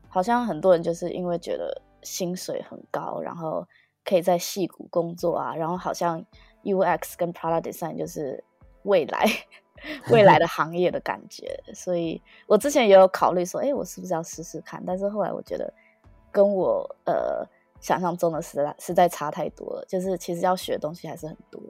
[0.10, 3.63] 好像很多人就是因为觉得薪水很高，然后
[4.03, 6.19] 可以在戏谷工作啊，然后好像
[6.63, 8.43] UX 跟 product design 就是
[8.86, 9.27] 未来
[10.10, 14.81] 未来的行业的感觉，所以我之前也有考虑说，哎，我是不是要试试看？
[14.83, 15.71] 但是后来我觉得
[16.31, 17.45] 跟我呃
[17.79, 21.61] 想象中的实在实在差太多了，就是其实要学的东西还是很多。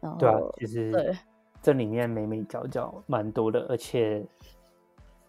[0.00, 1.16] 然后对啊，其实对。
[1.60, 4.24] 这里面美美角角蛮多的，而且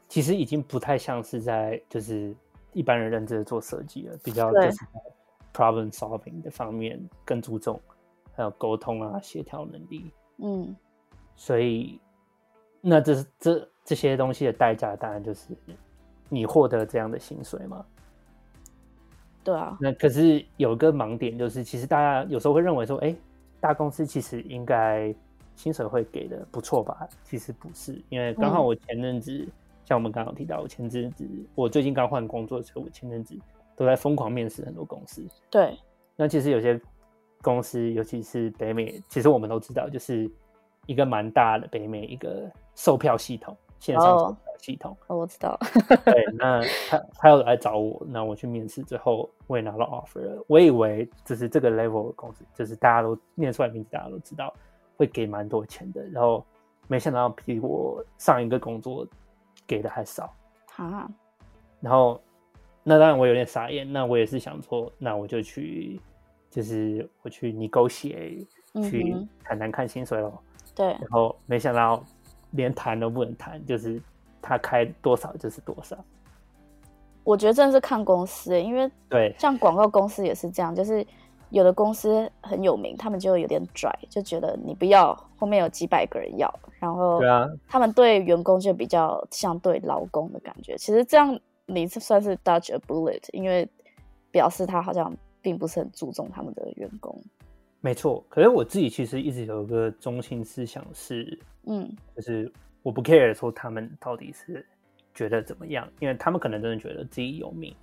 [0.08, 2.36] 其实已经不太像是在就是
[2.72, 4.78] 一般人认知的做设计了，比较就是
[5.52, 7.82] problem solving 的方面更注重，
[8.36, 10.14] 还有沟通啊、协调能力。
[10.38, 10.76] 嗯，
[11.36, 12.00] 所以
[12.80, 15.48] 那这是这这些东西的代价，当然就是
[16.30, 17.84] 你获得这样的薪水嘛。
[19.50, 19.78] 对啊。
[19.82, 23.16] 那可是有一个盲点，就是其实大家有时候会认为说，哎，
[23.60, 25.14] 大公司其实应该。
[25.56, 27.06] 薪水会给的不错吧？
[27.26, 29.52] 其实不是，因为刚好我前阵子，嗯、
[29.84, 33.38] 像我们刚刚提到，我前阵子我最近刚换工作，所以我前阵子
[33.76, 35.22] 都在疯狂面试很多公司。
[35.50, 35.78] 对，
[36.16, 36.80] 那其实有些
[37.42, 40.32] 公司，尤其是北美，其实我们都知道，就是
[40.86, 44.96] 一个蛮大的北美一个售票系统，线上售票系统。
[45.08, 45.58] 哦，我知道。
[46.06, 50.44] 对， 那他他有来找我，那我去面试，之后我也拿到 offer 了。
[50.48, 54.54] 我以为就是这个 level 的公司，就是大家都念出来名字，大家都知道。
[54.98, 56.46] 会给蛮多钱的，然后
[56.90, 59.08] 没想到比我上一个工作
[59.66, 60.36] 给的还少
[60.76, 61.10] 啊。
[61.80, 62.22] 然后
[62.84, 65.98] 那当然我有点傻眼，那我也是想说，那我就去
[66.50, 68.46] 就是我去 negotiate，
[68.90, 70.44] 去谈谈看薪水咯。
[70.76, 72.04] 对，然后没想到
[72.52, 74.02] 连谈都不能谈，就是
[74.42, 75.98] 他开多少就是多少。
[77.24, 81.06] 我觉得真的是看公司，欸，因为对，像广告公司也是这样，就是
[81.50, 90.76] 有的公司很有名，他们就有点拽，就觉得你不要，后面有几百个人要，然后对啊，他们对员工就比较像对劳工的感觉。
[90.78, 93.68] 其实这样你算是 dodge a bullet，因为
[94.32, 97.16] 表示他好像并不是很注重他们的员工。
[97.82, 104.66] 没错，可是我自己其实一直有一个中心思想是，嗯，就是我不 care 说他们到底是。
[105.12, 105.86] 觉得怎么样？
[106.00, 107.76] 因为他们可能真的觉得自己有命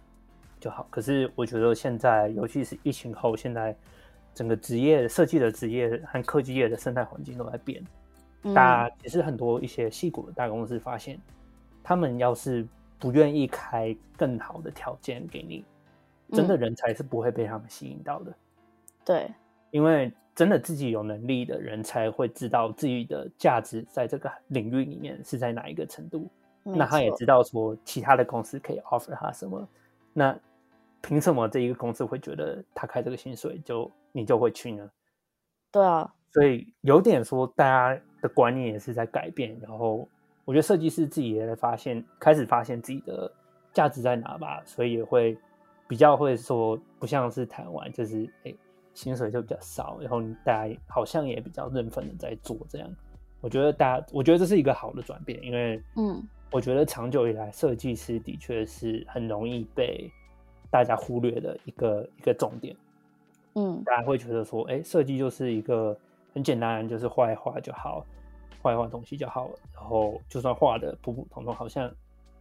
[0.59, 0.87] 就好。
[0.88, 3.76] 可是我觉得现在，尤其是疫情后，现在
[4.32, 7.85] 整个职业设计的职业和科技业的生态环境都在变。
[8.44, 11.20] 嗯、大家其实很多一些细谷的大公司发现，
[11.82, 12.66] 他们要是
[12.98, 15.62] 不愿意开更好的条件给你，
[16.32, 18.30] 真的人才是不会被他们吸引到的。
[18.30, 18.37] 嗯、
[19.04, 19.30] 对，
[19.72, 26.31] 因为真的自己有能力的人才会知道自己的价值在这个领域里面是在哪一个程度。
[26.62, 29.66] 那他也知道说其他的公司可以 offer 他什么，
[30.12, 30.37] 那
[31.01, 34.90] 凭什么这一个公司会觉得他开这个薪水就你就会去呢？
[35.70, 40.09] 对啊，所以有点说大家的观念也是在改变，然后
[40.44, 43.33] 我觉得设计师自己也在发现，开始发现自己的
[43.72, 45.38] 价值在哪吧，所以也会
[45.87, 48.57] 比较会说不像是台湾，就是哎、欸、
[48.96, 52.90] 薪水就比较少，然后大家好像也比较认份的在做这样，
[53.40, 56.26] 我觉得大家我觉得这是一个好的转变，因为嗯。
[56.52, 60.09] 我觉得长久以来，设计师的确是很容易被
[60.70, 62.74] 大家忽略的一个一个重点。
[63.56, 65.94] 嗯，大家会觉得说，哎，设计就是一个
[66.32, 68.06] 很简单，就是画一画就好，
[68.62, 71.92] 画一画东西就好，然后就算画的普普通通，好像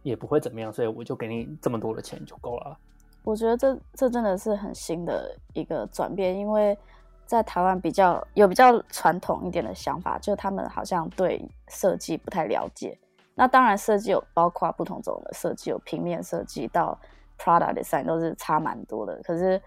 [0.04, 2.78] 也不会怎么样，所以我就给你这么多的钱就够了。
[3.26, 6.78] 我觉得这这真的是很新的一个转变，因为
[7.26, 12.96] 在台湾比较有比较传统一点的想法，就他们好像对设计不太了解。
[13.34, 16.96] 那当然，设计有包括不同种的设计，有平面设计到
[17.36, 19.20] product design 都是差蛮多的。
[19.24, 19.60] 可是，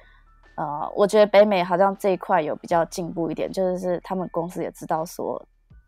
[0.56, 5.36] 呃，我觉得北美好像这一块有比较进步一点，就是他们公司也知道说，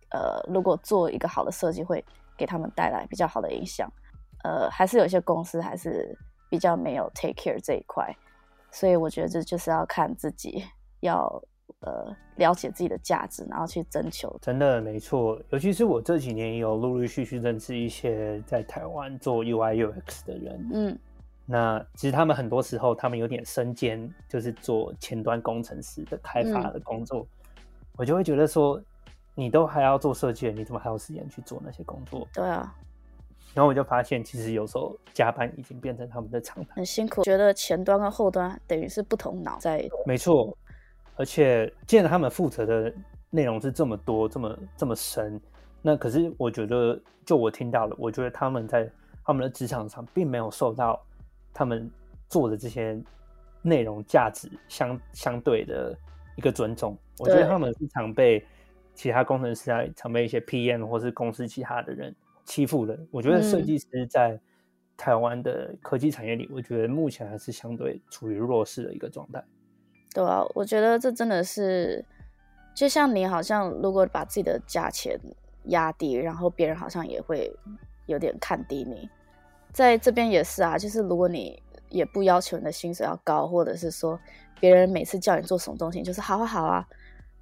[0.10, 2.04] 呃，如果做一个好的设计会
[2.36, 3.90] 给他们带来比较好的影响。
[4.44, 6.14] 呃，还是有些公司还是
[6.52, 8.16] 比较没有 take care 这一块，
[8.70, 10.64] 所以我觉得这就是要看自己
[11.00, 11.42] 要。
[11.80, 14.38] 呃，了解自己的价值，然后去征求。
[14.40, 20.70] 真的没错，尤其是我这几年也有陆陆续续认识一些在台湾做 UI UX 的人。
[20.72, 21.00] 嗯，
[21.46, 27.22] 那其实他们很多时候，他们有点身兼，就是做前端工程师的开发的工作。
[27.22, 27.28] 嗯、
[27.98, 28.80] 我就会觉得说，
[29.34, 32.28] 你都还要做设计，你怎么还有时间去做那些工作？
[32.32, 32.76] 对啊。
[33.54, 37.24] 然后我就发现，其实有时候加班已经变成他们的常态，很辛苦。
[37.24, 39.88] 觉得前端跟后端等于是不同脑在。
[40.06, 40.58] 没错。
[41.18, 42.92] 而且，既然他们负责的
[43.30, 45.40] 内容是这么多、这么这么深，
[45.82, 48.90] 那可是我觉得，就我听到了，我觉得他们在
[49.24, 51.00] 他们的职场上并没有受到
[51.54, 51.92] 他们
[52.28, 53.00] 做的这些
[53.62, 55.96] 内容价值相相对的
[56.38, 56.98] 一个尊重。
[57.20, 58.44] 我觉得他们是常被
[58.96, 62.16] 其他工程师啊，常被一些 PM 或是公司其他的人
[62.52, 63.08] 欺负人。
[63.12, 64.38] 我觉得设计师在
[64.98, 69.42] 台湾的科技产业里，我觉得目前还是相对处于弱势的一个状态。
[70.14, 72.04] 对啊，我觉得这真的是，
[72.76, 75.18] 就像你好像如果把自己的价钱
[75.68, 77.50] 压低，然后别人好像也会
[78.06, 79.10] 有点看低你。
[79.72, 84.20] 在这边也是啊，就是如果你也不要求你的薪水要高，或者是说
[84.60, 86.86] 别人每次叫你做什么东西，就是好啊好啊，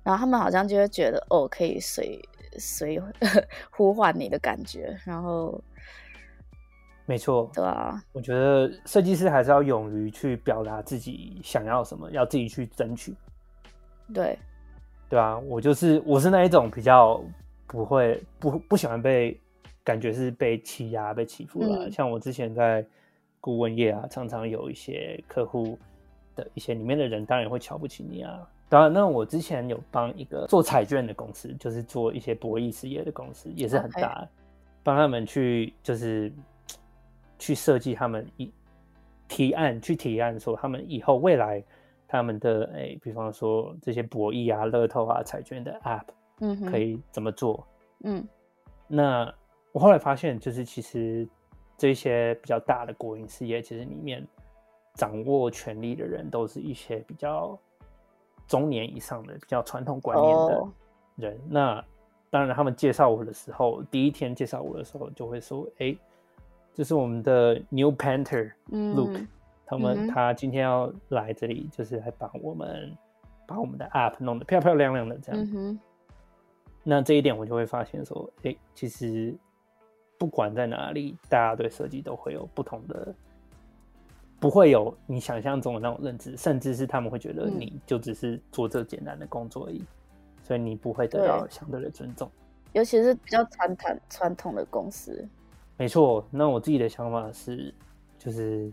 [0.04, 2.22] 然后他们好像就会觉得哦，可以随
[2.58, 3.02] 随
[3.70, 5.62] 呼唤你的感觉，然后。
[7.06, 13.16] 没错，对啊，我觉得设计师还是要勇于去表达自己想要什么，要自己去争取。
[14.14, 14.38] 对，
[15.10, 17.20] 对啊，我就是我是那一种比较
[17.66, 19.36] 不会不不喜欢被
[19.84, 21.88] 感觉是被欺压、被欺负了。
[21.88, 22.86] 嗯、像我之前在
[23.42, 25.80] 顾问业啊，常常有一些客户
[26.36, 28.48] 的一些里面的人，当然会瞧不起你啊。
[28.70, 34.26] 当然，那我之前有帮一个做彩券的公司，就是做一些博弈事业的公司，也是很大，
[34.84, 36.32] 帮.他们去就是。
[37.42, 38.52] 去设计他们一
[39.30, 41.64] 提案，去提案说他们以后未来
[42.06, 46.04] 他们的诶、欸，比方说这些博弈啊、乐透啊、彩券的 App，
[46.42, 47.66] 嗯，可以怎么做？
[48.04, 48.28] 嗯，
[48.90, 49.34] 那
[49.72, 51.26] 我后来发现，就是其实
[51.78, 54.28] 这些比较大的国营事业，其实里面
[54.96, 57.58] 掌握权力的人都是一些比较
[58.50, 60.68] 中年以上的、比较传统观念的
[61.16, 61.32] 人。
[61.32, 61.42] Oh.
[61.48, 61.86] 那
[62.30, 65.98] 当然，他们介绍我的时候，第一天介绍我的时候，就会说：“哎、欸。”
[66.72, 69.28] 就是我们的 New Luke，、嗯、
[69.66, 72.96] 他们、嗯、他今天要来这里，就是来帮我们
[73.46, 75.48] 把我们的 App 弄得漂漂亮亮的这样。
[75.54, 75.78] 嗯。
[76.84, 79.36] 那这一点我就会发现说，哎、欸，其实
[80.18, 83.14] 不管在哪里，大家对设计都会有不同的，
[84.40, 89.88] 不会有你想象中的那种认知，甚至是他们会觉得你就只是做这简单的工作而已，嗯、
[90.44, 92.30] 所以你不会得到相对的尊重。
[92.74, 95.28] 尤其是比较传统传统的公司。
[95.78, 97.74] 没错，那我自己的想法是，
[98.18, 98.72] 就是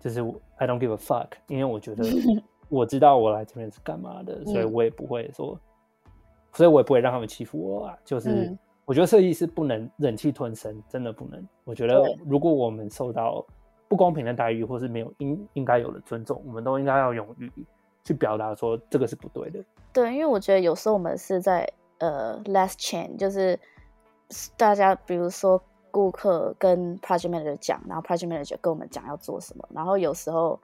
[0.00, 0.20] 就是
[0.56, 2.04] I don't give a fuck，因为我觉得
[2.68, 5.58] 我知道我来这边是干嘛的，所以我也不会说。
[6.56, 7.98] 所以我也不会让他们欺负我啊！
[8.04, 11.44] 就是我觉得设计师不能忍气吞声，真的不能。
[11.64, 13.44] 我觉得如果我们受到
[13.88, 17.50] 不公平的待遇，或是没有应应该有的尊重，我们都应该要勇于
[18.04, 19.58] 去表达说这个是不对的。
[19.92, 21.68] 对，因为我觉得有时候我们是在
[21.98, 23.58] 呃 last chain，就是
[24.56, 25.60] 大家比如说
[25.90, 30.58] 顾客跟 project manager 讲，然后 project manager 跟我们讲要做什么，然后有时候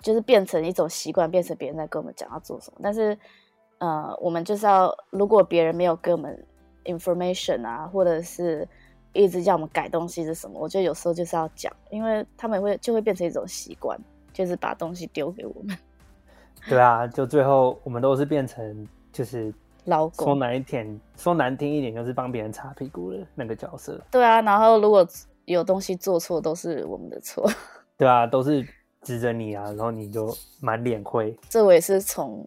[0.00, 3.16] 就是变成一种习惯，变成别人在跟我们讲要做什么，但是。
[3.78, 6.46] 呃，我们就是要，如果别人没有给我们
[6.84, 8.66] information 啊，或者是
[9.14, 13.98] 一直叫我们改东西是什么，我觉得有时候就是要讲，因为他们会就会变成一种习惯，
[14.32, 15.76] 就是把东西丢给我们。
[16.68, 19.52] 对啊，就最后我们都是变成就是
[19.84, 23.98] 劳工，说难一点，说难听一点，就是帮别人擦屁股的那个角色。
[24.10, 25.06] 对啊，然后如果
[25.46, 27.50] 有东西做错，都是我们的错。
[27.96, 28.66] 对啊，都是
[29.02, 31.36] 指着你啊，然后你就满脸灰。
[31.48, 32.46] 这我也是从。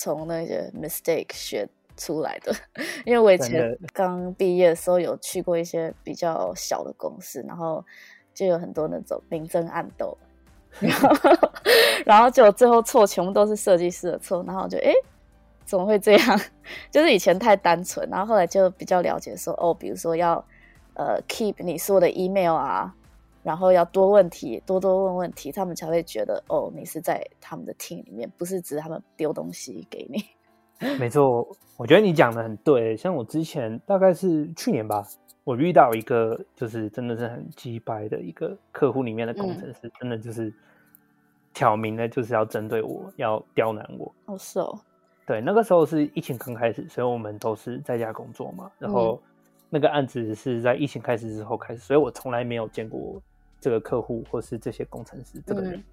[0.00, 1.68] 从那些 mistake 学
[1.98, 2.54] 出来的，
[3.04, 7.84] 因为我以前刚毕业的时候有去过一些比较小的公司，然后
[8.32, 10.16] 就有很多那种明争暗斗，
[10.80, 11.08] 然后
[12.06, 14.92] 然后就最后错全部都是设计师的错，然后我就哎
[15.66, 16.40] 怎么会这样？
[16.90, 20.42] 就是以前太单纯，然后后来就比较了解说哦，比如说要
[20.94, 22.94] 呃 keep 你说的 email 啊。
[23.44, 30.22] 然后要多问题，多多问问题，他们才会觉得哦，你是在他们的 team 里面，不是指他们丢东西给你。
[30.98, 32.96] 没错，我觉得你讲的很对。
[32.96, 35.06] 像我之前大概是去年吧，
[35.44, 40.52] 我遇到一个就是真的是很鸡掰的一个客户里面的工程师，嗯、真的就是
[41.52, 44.14] 挑明了就是要针对我，要刁难我。
[44.26, 44.78] 哦，是哦。
[45.26, 48.70] 对，那个时候是疫情刚开始，所以我们都是在家工作嘛。
[48.78, 49.20] 然后
[49.68, 53.20] 那个案子是在疫情开始之后开始，所以我从来没有见过。
[53.60, 55.84] 这个客户或是这些工程师这个人，嗯、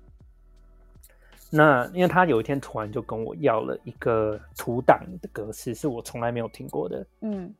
[1.55, 7.05] 那因为他有一天突然就跟我要了一个图档的格式，是我从来没有听过的。
[7.21, 7.53] 嗯，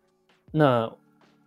[0.52, 0.92] 那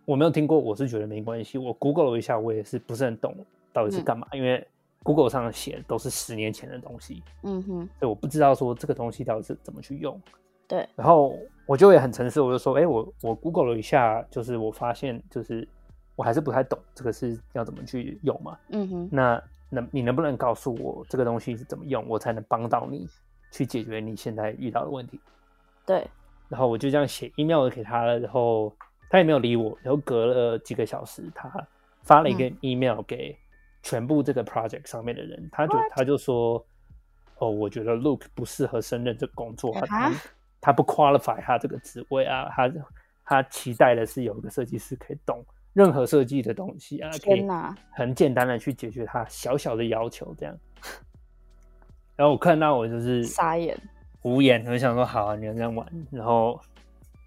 [0.05, 1.57] 我没有听过，我是觉得没关系。
[1.57, 3.35] 我 Google 了一下，我也是不是很懂
[3.71, 4.65] 到底是干嘛，嗯、因为
[5.03, 7.23] Google 上写的都是十年前的东西。
[7.43, 10.19] 嗯哼，所以我不知道说这个东西到底是怎么去用。
[10.67, 15.67] 对，然后我就也很诚实，我就说，哎，我我 Google 了一下，就是我发现就是。
[16.15, 18.59] 我还是不太懂这个是要怎么去用嘛？
[18.71, 23.07] 嗯哼，那能你能不能告诉我这个东西是怎么用，我才能帮到你
[23.51, 25.19] 去解决你现在遇到的问题？
[25.85, 26.07] 对。
[26.47, 28.75] 然后我就这样写 email 给他了，然后
[29.07, 29.77] 他也没有理我。
[29.83, 31.47] 然后隔了几个小时，他
[32.01, 33.37] 发了一个 email 给
[33.83, 36.65] 全部这个 project 上面的人，嗯、他就他就说
[37.37, 40.11] ：“哦，我觉得 Luke 不适合胜任这个工作，他
[40.59, 42.71] 他不 qualify 他这个职位啊，他
[43.23, 47.45] 他期待的是有一个设计师可以懂。”任何设计的东西啊，可以
[47.91, 50.57] 很简单的去解决他小小的要求，这样。
[52.15, 53.77] 然后我看到我就是傻眼
[54.23, 56.59] 无言，我想说好啊，你要这样玩，然后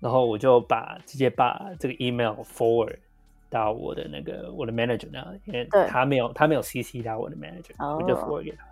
[0.01, 2.97] 然后我就把直接把这个 email forward
[3.49, 8.66] 到我的那个我的 manager 那，因为他没有他没有 CC 到我的 manager，我就 forward 给他。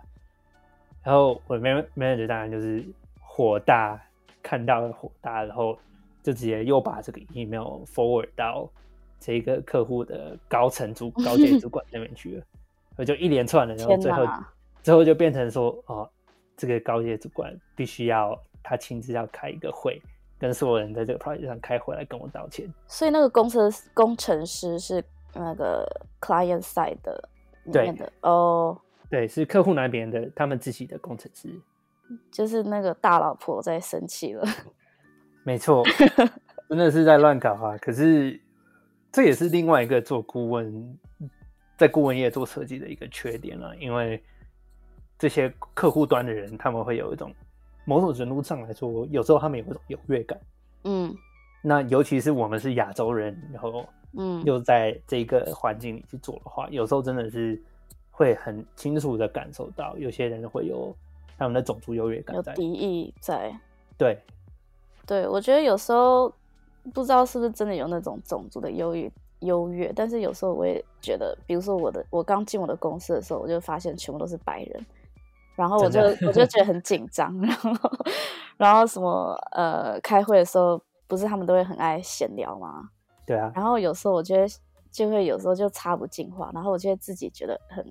[1.01, 2.85] 然后我的 manager 当然就是
[3.19, 3.99] 火大，
[4.43, 5.75] 看到了火大，然后
[6.21, 8.69] 就直接又把这个 email forward 到。
[9.21, 12.43] 这一个客户的高层主 高阶主管那边去了，
[12.97, 14.51] 我就一连串的，然后最后哪
[14.81, 16.09] 最后就变成说，哦，
[16.57, 20.01] 这个高阶主管必须要他亲自要开一个会，
[20.39, 22.67] 跟所有人在这个 project 上开会来跟我道歉。
[22.87, 25.03] 所以那个工程工程师是
[25.35, 25.85] 那个
[26.19, 27.29] client side 的
[27.65, 28.75] 里面的哦，
[29.07, 31.47] 对，是客户那边的他们自己的工程师，
[32.31, 34.43] 就是那个大老婆在生气了。
[35.45, 35.83] 没错，
[36.67, 37.77] 真的是在乱搞啊！
[37.77, 38.41] 可是。
[39.11, 40.97] 这也是另外一个做顾问，
[41.77, 44.23] 在顾问业做设计的一个缺点了，因为
[45.19, 47.33] 这些客户端的人，他们会有一种
[47.83, 50.39] 某种程度上来说，有时候他们有一种优越感。
[50.85, 51.13] 嗯，
[51.61, 53.85] 那尤其是我们是亚洲人，然后
[54.17, 57.61] 嗯，又在这个环境里去做的话，有时候真的是
[58.11, 60.95] 会很清楚的感受到，有些人会有
[61.37, 63.53] 他们的种族优越感在，有敌意在。
[63.97, 64.17] 对，
[65.05, 66.33] 对，我觉得有时候。
[66.93, 74.85] 不知道是不是真的有那种种族的优越优越，但是有时候我也觉得，比如说我的我刚进我的公司的时候，我就发现全部都是白人，
[75.55, 77.71] 然后我就 我就觉得很紧张，然后
[78.57, 82.89] 然后什么呃，开会的时候不是他们都会很爱闲聊吗？
[83.25, 83.51] 对啊。
[83.55, 84.47] 然后有时候我觉得
[84.91, 87.85] 就会有时候就插不进话，然后我就会自己觉得很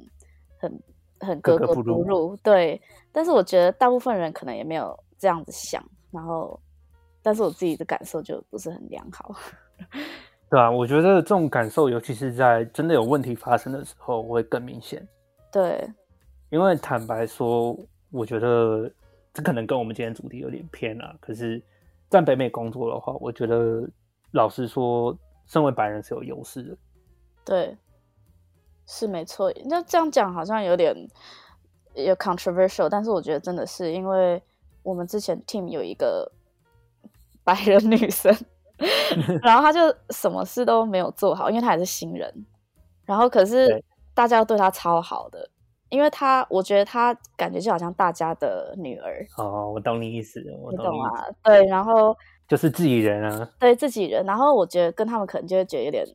[0.59, 0.83] 很
[1.19, 2.37] 很格格不入，格格不入。
[2.37, 2.81] 对，
[3.13, 6.59] 但是我觉得大部分人可能也没有这样子想，然后
[7.23, 9.35] 但是我自己的感受就不是很良好。
[10.51, 15.07] 对啊，我觉得这种感受，尤其是在真的有问题发生的时候，会更明显。
[15.53, 15.89] 对。
[16.51, 17.79] 因为坦白说，
[18.11, 18.91] 我觉得
[19.33, 21.15] 这可能跟我们今天主题有点偏啊。
[21.21, 21.63] 可是，
[22.09, 23.89] 在北美工作的话，我觉得
[24.33, 25.17] 老实说，
[25.47, 26.77] 身为白人是有优势的。
[27.45, 27.77] 对，
[28.89, 29.53] 是没错。
[29.67, 30.93] 那这样讲好像有点
[31.95, 34.43] 有 controversial，但是我觉得真的是因为
[34.83, 36.29] 我们之前 team 有一个
[37.45, 38.35] 白人女生，
[39.43, 39.81] 然后她就
[40.11, 42.47] 什么事都没有做好，因为她也是新人。
[43.05, 43.83] 然后可是
[44.15, 45.51] 大家对她超好的。
[45.89, 51.27] 因为她，我觉得她感觉就好像大家的女儿哦，我懂你意思，我懂啊？
[51.43, 52.17] 对，然后
[52.47, 56.07] 就是自己人啊，对自己人，然后我觉得跟他们可能就会觉得有点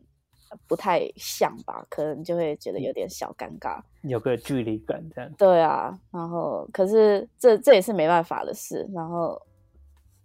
[0.65, 5.29] 不太像吧，可能就会觉得有点小尴尬，有个距离感这样。
[5.37, 9.37] 对啊，然后可是这这也是没办法的事，然后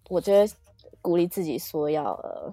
[0.09, 0.47] 我觉得
[1.01, 2.53] 鼓励自己说要呃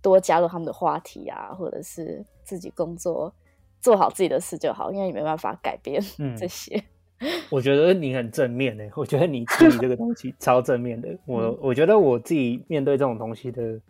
[0.00, 3.32] 多加入他们的话题啊，或者是自己工作。
[3.80, 6.02] 做好自己的事就好，因为你没办法改变
[6.36, 6.76] 这些。
[7.20, 11.16] 嗯、我觉得你很正面诶，我觉得你处理这个东西 超正面的。
[11.26, 13.80] 我、嗯、我觉得我自己面对这种东西的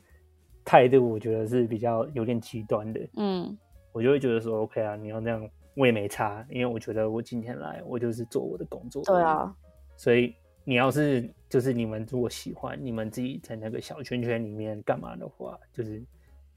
[0.62, 3.00] 态度，我觉得是比较有点极端的。
[3.16, 3.56] 嗯，
[3.92, 9.02] 我就会觉得说，OK 啊，你要那样，我也没差，因为我觉得我今天来，我就是做我的工作。
[9.04, 9.50] 对啊，
[9.96, 10.34] 所以
[10.68, 16.02] 你要是就是你们如果喜欢，你们自己在那个小圈圈里面干嘛的话，就是。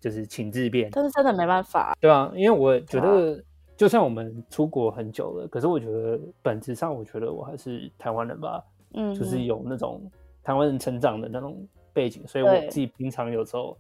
[0.02, 3.40] 就是请自便，但是真的没办法，对啊，因为我觉得，
[3.78, 10.02] 就算我们出国很久了，可是我觉得本质上，我觉得我还是台湾人吧，嗯，就是有那种
[10.44, 13.78] 台湾人成长的那种背景，所以我自己平常有时候，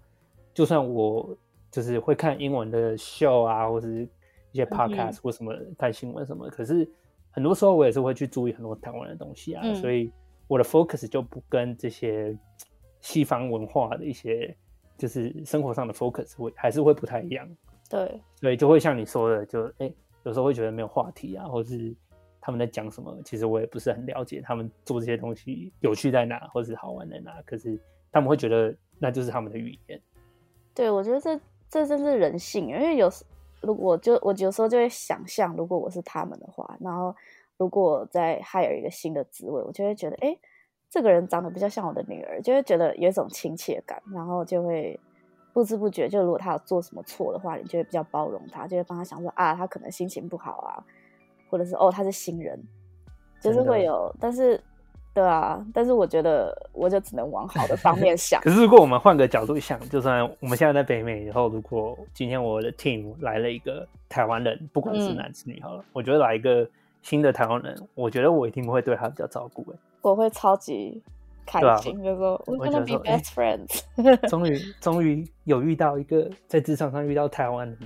[0.53, 1.35] 就算我
[1.71, 4.07] 就是会看英文的 show 啊，或是
[4.51, 6.87] 一些 podcast 或什么看新闻什么，可是
[7.31, 10.11] 很多时候我也是会去注意很多台湾的东西啊，所以
[10.51, 12.37] 我的 focus 就不跟这些
[12.99, 14.53] 西方文化的一些。
[14.97, 17.49] 就是生活上的 focus 会还是会不太一样，
[17.89, 21.91] 对，所以就会像你说的，就哎、欸，有时候会觉得没有话题啊，或是
[22.39, 27.79] 他们在讲什么，其实我也不是很了解他们做这些东西有趣在哪，或是好玩在哪，可是
[28.11, 29.99] 他们会觉得那就是他们的语言。
[30.75, 31.35] 对，我觉得这
[31.67, 33.25] 这真是人性，因为有时
[33.61, 37.15] 如果就我有时候就会想象，如果我是他们的话，然后
[37.61, 40.29] 如果再 hire 一个新的职位，我就会觉得哎。
[40.29, 40.39] 欸
[40.93, 44.99] 这个人长得比较像我的女儿，就会觉得有一种亲切感，然后就会
[45.53, 50.83] 不知不觉，就如果他有做什么错的话，你就会比较包容他，就会帮他想说啊，他可能心情不好啊，
[51.49, 52.61] 或者是哦，他是新人，
[53.39, 54.61] 就是会有，但是
[55.13, 58.41] 对啊，但是我觉得我就只能往好的方面想。
[58.43, 66.69] 可是如果我们换个角度想，就算我们现在在北美以后，如果今天我的 team 来了一个台湾人，不管是男是女好了，嗯，我觉得来一个
[67.01, 69.77] 新的台湾人，我觉得我一定会对他比较照顾哎。
[70.01, 71.01] 我会超级
[71.45, 73.81] 开心，啊、就说 We're gonna be best friends。
[74.29, 77.77] 终于，终于有遇到一个在职场上遇到台湾人，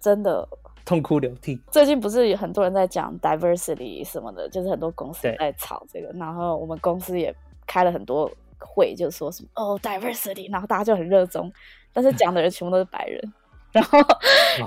[0.00, 0.48] 真的
[0.84, 1.60] 痛哭流涕。
[1.70, 7.34] 最近不是有很多人在讲 diversity 什么的，就是很多公司在吵这个，然后我们公司也
[7.66, 11.52] 开了很多会，就说什么哦、oh, diversity，然后大家就很热衷，
[11.92, 13.32] 但是讲的人全部都是白人，
[13.72, 13.98] 然后，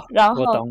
[0.09, 0.67] 然后，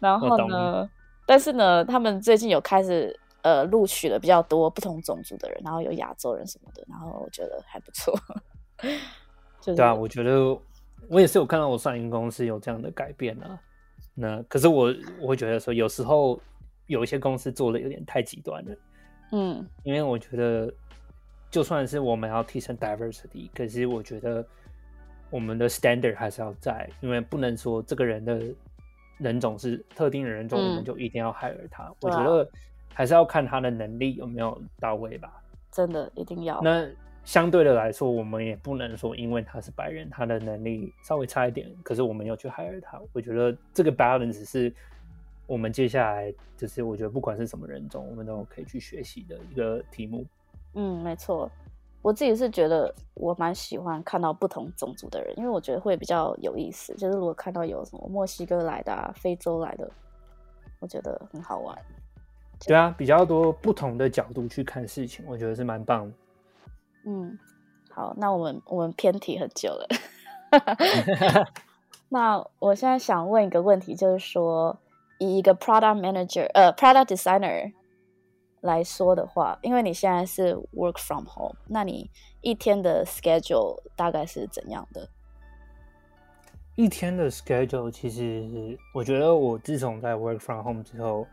[0.00, 0.88] 然后呢？
[1.30, 3.16] 但是呢，他们最近有开始。
[3.42, 8.14] 呃，录取了比较多不同种族的人，然后有亚洲人什么的，然后我觉得还不错。
[9.62, 10.54] 就是、对啊，我觉得
[11.08, 13.58] 我也是有看到我上一个公司有这样的改变啊。
[14.12, 16.38] 那可是我我会觉得说，有时候
[16.86, 18.76] 有一些公司做的有点太极端了。
[19.32, 20.70] 嗯，因为我觉得
[21.50, 24.46] 就算是我们要提升 diversity，可是我觉得
[25.30, 28.42] 我们的 standard 还是要在，因为不能说这个人的
[29.20, 31.84] 人种是特定的人种，我们就一定要 hire 他。
[31.84, 32.50] 嗯、我觉得。
[32.92, 35.40] 还是要看他的能力有没有到位吧，
[35.70, 36.60] 真的一定要。
[36.60, 36.86] 那
[37.24, 43.00] 相对的来说，我们也不能说因为他是白人，他的能力稍微差一点，可是我们要去 hire 他。
[43.12, 44.74] 我觉得这个 balance 是
[45.46, 50.26] 我们接下来就是我觉得不管是什么人种，我们都可以去学习的一个题目。
[50.74, 51.50] 嗯，没错，
[52.02, 56.94] 我自己是觉得我蛮喜欢看到不同种族的人，因为我觉得会比较有意思。
[56.94, 59.90] 就是如果看到有什么墨西哥来的啊、非洲来的，
[60.80, 61.76] 我觉得很好玩。
[62.66, 66.14] 对啊，比较多不同的角度去看事情，我觉得是蛮棒的。
[67.06, 67.38] 嗯，
[67.90, 69.86] 好，那我们我们偏题很久了。
[72.08, 74.76] 那我现在想问一个问题，就是说，
[75.18, 77.72] 以一个 product manager，呃，product designer，
[78.62, 85.08] 来说的话，因为你现在是 work from home，那你一天的 schedule 大概是怎样的？
[86.76, 91.26] 一天的 schedule 其实，我觉得我自从在 work from home 之后，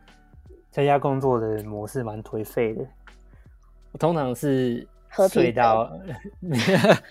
[0.71, 2.85] 在家工作的模式蛮颓废的。
[3.91, 4.85] 我通常是
[5.29, 5.89] 睡到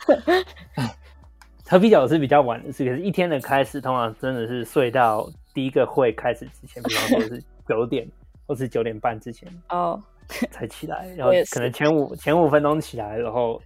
[1.68, 8.06] 喝啤酒是比较晚的事，可是一天的开始通常真的是睡到第一个会开始之前，比方说是九点
[8.46, 10.02] 或是九点半之前哦
[10.50, 13.60] 才起来， 然后可能前五前五分钟起来，然后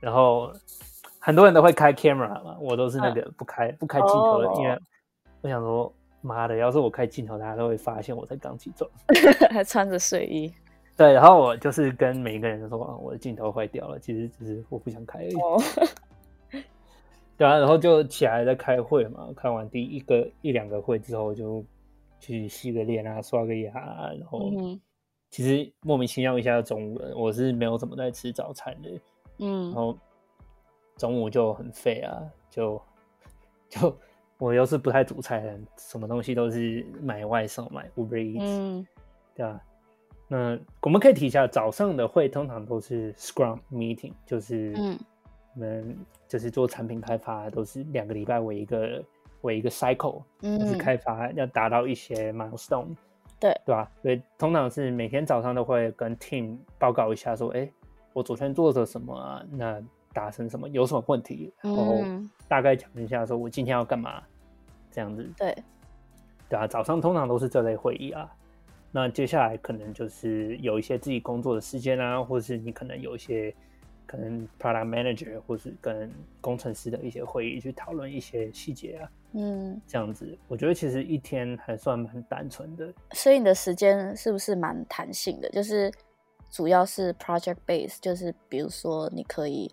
[0.00, 0.52] 然后。
[1.22, 4.78] 很多人都会开 camera 嘛，我都是那个不开、嗯、不开镜头的，因为
[5.42, 8.90] 我想说，妈的，要是我开镜头，大家都会发现我才刚起床，
[9.52, 10.50] 还穿着睡衣。
[10.96, 15.34] 对，然后我就是跟每一个人都说，我的镜头坏掉了，其实只是我不想开而已。
[15.34, 15.62] 哦、
[17.36, 21.62] 对啊，然后就起来在开会嘛，开完第一个一两个会之后，就
[22.20, 24.52] 去洗个脸啊，刷个牙，啊然后
[25.30, 28.90] 其实莫名其妙一下中午，我是没有怎么在吃早餐的，
[29.38, 29.98] 嗯，然后。
[30.98, 32.78] 中午就很废啊，就
[33.70, 33.96] 就
[34.36, 38.86] 我又是不太煮菜的人，什么东西都是买外送买 Uber Eats，嗯，
[39.34, 39.58] 对吧？
[40.28, 44.98] 那我们可以提一下，早上的会通常都是 Scrum Meeting，就是嗯，
[45.54, 45.96] 我们
[46.28, 49.02] 就是做产品开发都是两个礼拜为一个
[49.42, 52.94] 为一个 cycle，嗯，就是开发要达到一些 milestone，
[53.38, 53.90] 对对吧？
[54.02, 57.70] 所以通常是每天早上都会跟 team 报告一下，说，哎，
[58.12, 59.42] 我昨天做了什么啊？
[59.50, 59.80] 那
[60.12, 60.68] 达成什么？
[60.68, 61.52] 有什么问题？
[61.62, 62.02] 然后
[62.48, 64.22] 大概讲一下，说我今天要干嘛，
[64.90, 65.30] 这样子。
[65.36, 65.56] 对，
[66.48, 68.30] 对啊，早上通常都是这类会议啊。
[68.92, 73.54] 那接下来可能就是有一些自己工作的时间啊，或者是你可能有一些
[74.04, 76.10] 可能 product manager 或是跟
[76.40, 79.08] 工程师的一些会议，去讨论一些细节啊。
[79.32, 82.92] 嗯，这样子，我觉得其实一天还算蛮单纯的。
[83.12, 85.48] 所以你的时间是不是蛮弹性的？
[85.50, 85.92] 就是
[86.50, 89.70] 主要是 project base，就是比如说你可以。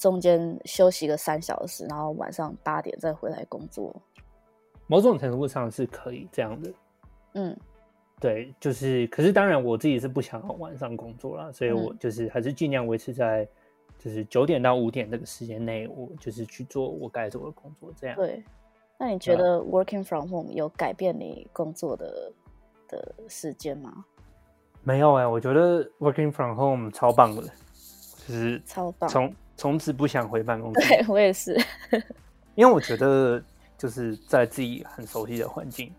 [0.00, 3.92] 中间休息个三小时，然后晚上八点再回来工作。
[4.86, 6.72] 某种程度上是可以这样的。
[7.34, 7.56] 嗯，
[8.20, 13.44] 对，就是，可是当然我自己是不想要晚上工作啦，所以我就是还是尽量维持在
[13.98, 17.92] 就是九点到五点这个时间内，我就是去做我该做的工作。
[18.00, 18.14] 这样。
[18.14, 18.40] 对。
[18.98, 22.32] 那你觉得 working from home 有改变你工作的
[22.88, 24.04] 的时间吗？
[24.82, 29.08] 没有哎、欸，我觉得 working from home 超棒的，就是超棒。
[29.08, 30.88] 从从此不想回办公室。
[30.88, 31.56] 对，我也是，
[32.56, 33.42] 因为我觉得
[33.76, 35.92] 就是在自己很熟悉的环境，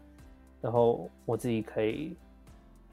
[0.60, 2.18] 然后我自己可以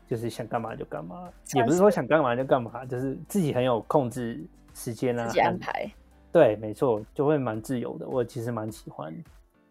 [0.09, 4.45] 就是想干嘛就干嘛，也不是说想干嘛就干嘛，就是自己很有控制
[4.75, 5.91] 时间啊，自己安排。
[6.31, 8.07] 对，没错，就会蛮自由的。
[8.07, 9.13] 我其实蛮喜欢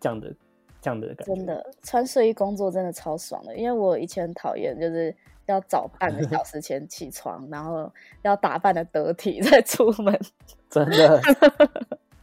[0.05, 0.35] 这样的
[0.81, 1.35] 这样的感觉。
[1.35, 5.15] 真的，穿睡衣工作真的超爽的，因为我以前讨厌就是。
[5.47, 7.87] 要早半个小时前起床，然后
[8.23, 10.19] 要打扮的得体 再出门。
[10.71, 11.21] 真的。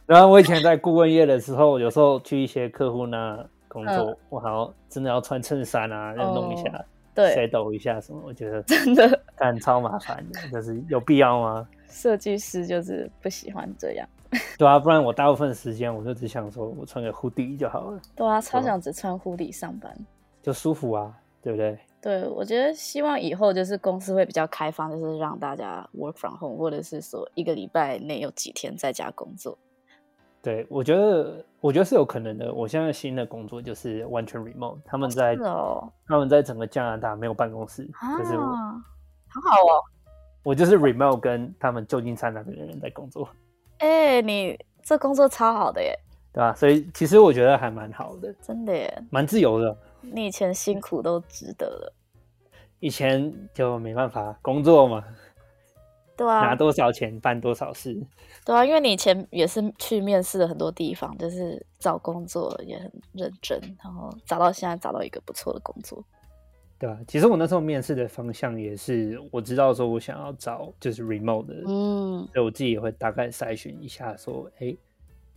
[0.05, 3.37] 然后我以前在顾问业的时候，有时候去一些客户那
[3.69, 11.65] 工作，嗯、我好像真的要穿衬衫啊，要弄一下，哦、对，再抖一下什么，我觉得真的但超麻烦的，就是有必要吗？
[11.87, 14.05] 设计师就是不喜欢这样。
[14.57, 18.01] 对啊，不然我大部分时间我就只想说我穿个 hoodie 就好了。
[18.15, 19.95] 对啊，超想只穿 hoodie 上班，
[20.41, 21.77] 就舒服啊，对不对？
[22.01, 29.57] 对，我觉得希望以后就是公司会比较开放，就是让大家 work from home，或者是说一个礼拜内有几天在家工作。
[30.41, 32.53] 对，我觉得我觉得是有可能的。
[32.53, 39.79] 我现在新的工作就是完全 remote，他们在、哦、他们在整个加拿大没有办公室，啊、就是我很好哦。
[40.43, 43.29] 我就是 remote 跟他们旧金山那边的人在工作。
[43.83, 45.93] 哎，你这工作超好的耶，
[46.31, 46.55] 对吧？
[46.55, 49.77] 所以其实我觉得还蛮好的，真的耶，蛮自由的。
[49.99, 51.93] 你以前辛苦都值得了，
[52.79, 55.03] 以前就没办法工作嘛，
[56.15, 58.01] 对啊，拿多少钱办多少事，
[58.45, 66.01] 对啊，因为你以前也是去面试了很多地方，就是找工作也很认真，然后找到现在找到一个不错的工作，
[66.83, 74.75] 对啊，其实我那时候面试的方向也是我知道说我想要找就是 remote 的，嗯，所以我自己也会大概筛选一下说，哎，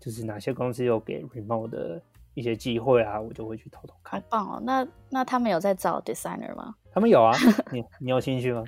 [0.01, 2.03] 就是哪些公司有给 remote 的。
[2.39, 4.21] 一些机会啊，我就会去偷偷看。
[4.21, 4.63] 好棒哦！
[4.63, 6.75] 那那他们有在找 designer 吗？
[6.93, 7.33] 他们有啊，
[7.73, 8.63] 你你有兴趣吗？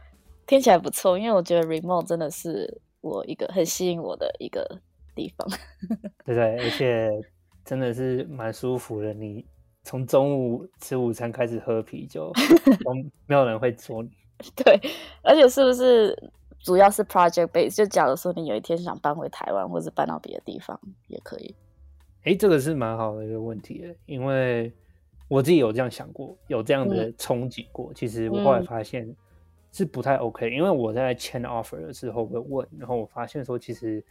[0.46, 4.78] 听起来不错，因为我觉得 remote 真的是我一个很吸引我的一个
[5.14, 5.48] 地方。
[6.26, 7.10] 对对，而且
[7.64, 9.14] 真的是蛮舒服的。
[9.14, 9.46] 你
[9.84, 12.32] 从中午吃午餐开始喝啤酒，
[12.82, 12.94] 都
[13.26, 14.10] 没有人会说你。
[14.56, 14.80] 对，
[15.22, 17.76] 而且是不是主要是 project base？
[17.76, 20.78] 就假如说你有一天想搬回台湾，或者搬到别的地方，
[21.08, 21.54] 也可以。
[22.24, 24.72] 哎，这个是蛮好的一个问题，因为
[25.28, 27.92] 我自己有这样想过，有这样的憧憬过。
[27.92, 29.14] 嗯、其实我后来发现，
[29.70, 34.02] 是不太 OK，因为我在签 offer 的时候会问，然后我发现说，其实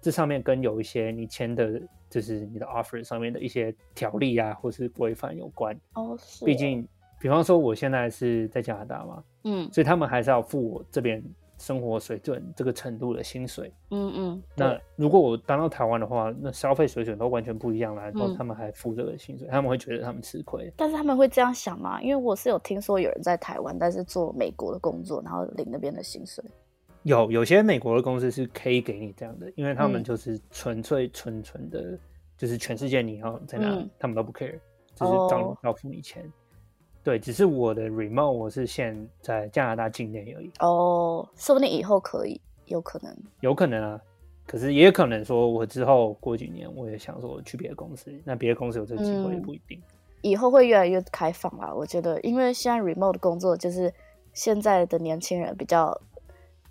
[0.00, 1.80] 这上面跟有一些你签的，
[2.14, 5.76] 就是你的 offer 上面的一些条例啊，或是规范有关。
[5.94, 6.44] 哦，是。
[6.44, 6.86] 毕竟，
[7.18, 11.20] 比方说我现在是在加拿大嘛，嗯，所以他们还是要付我这边。
[11.56, 20.70] 生活水准这个程度的薪水，嗯嗯，那如果我搬到台湾的话，那消费水准都完全不一样了，然后他们还付这个薪水，嗯，他们会觉得他们吃亏。
[20.76, 22.02] 但是他们会这样想吗？
[22.02, 26.44] 因为我是有听说有人在台湾，但是做美国的工作，然后领那边的薪水。
[27.04, 32.00] 有有些美国的公司是可以给你这样的，因为他们就是纯粹纯纯的，嗯，
[32.36, 34.58] 就是全世界你要在哪，嗯，他们都不 care，
[34.94, 36.24] 就是找要付你钱。
[37.02, 40.50] 对，只是我的 remote 我是现在加拿大境内而已。
[40.60, 44.00] 哦，说不定以后可以，有可能，有可能啊。
[44.46, 49.78] 可是也有可能说，我之后过几年，我也想说去别的公司，那别的公司有这个机会也不一定。
[49.78, 51.74] 嗯，以后会越来越开放啦？
[51.74, 53.92] 我觉得，因为现在 remote 工作就是
[54.32, 55.98] 现在的年轻人比较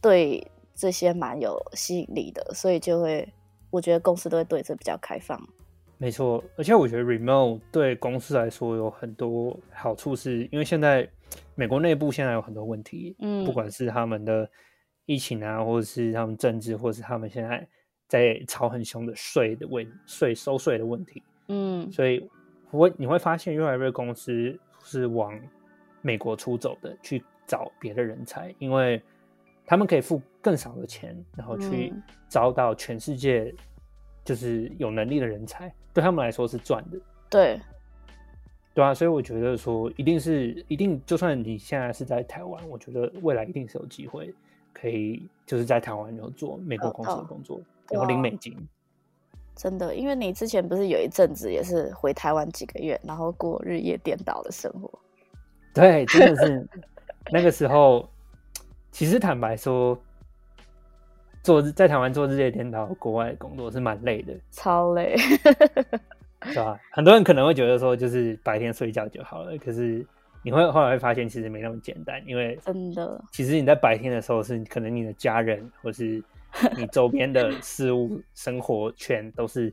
[0.03, 0.45] 对
[0.75, 3.27] 这些蛮有吸引力的，所以就会，
[3.69, 5.41] 我觉得公司都会对这比较开放。
[5.97, 11.07] 没错，而且我觉得 remote 对公司来说有很多好处，是因为现在
[11.55, 14.49] 美国内部现在有很多问题，嗯，不管是他们的
[15.05, 17.65] 疫情啊，或者是他们政治，或者是他们现在
[18.09, 22.29] 在吵很凶的税的问税收税的问题，嗯，所以
[22.69, 25.39] 会你会发现越来越公司是往
[26.01, 29.01] 美国出走的，去找别的人才，因为
[29.65, 31.93] 他们可以付更少的钱，然后去
[32.29, 33.53] 招到全世界。
[34.25, 36.97] 就是有能力的人才，对他们来说是赚的。
[37.29, 37.59] 对，
[38.73, 44.33] 对啊，所以我觉得说，一定是一定，就算你现在是在台湾，我觉得未来一定是有机会
[44.71, 47.59] 可以，就是在台湾有做美国公司的工作，
[47.91, 48.55] 然后领美金。
[49.57, 54.89] 真的，因为你之前不是有一阵子也是回台湾几个月，然后过日夜颠倒的生活。
[55.73, 56.65] 对，真的是
[57.29, 58.09] 那个时候，
[58.93, 59.99] 其实坦白说。
[61.43, 66.79] 做在台湾做日夜颠倒，国外工作是蛮累的，超累，是吧？
[66.89, 69.57] 很多人可能会觉得说，就是白天睡觉就好了。
[69.57, 70.07] 可是
[70.41, 76.23] 你会后来会发现，其实没那么简单，因为真的，其实你在白天的时候，是可能你的家人或是
[76.77, 79.69] 你周边的 事物、生活圈都是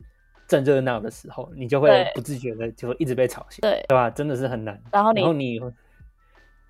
[0.49, 4.09] 正热闹的时候，你就会不自觉的就会一直被吵醒，对对吧？
[4.09, 4.77] 真的是很难。
[4.91, 5.61] 然后你，然后你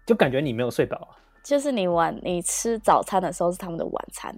[0.05, 4.35] 就感觉你没有睡饱啊，就是你晚你吃早餐的时候是他们的晚餐。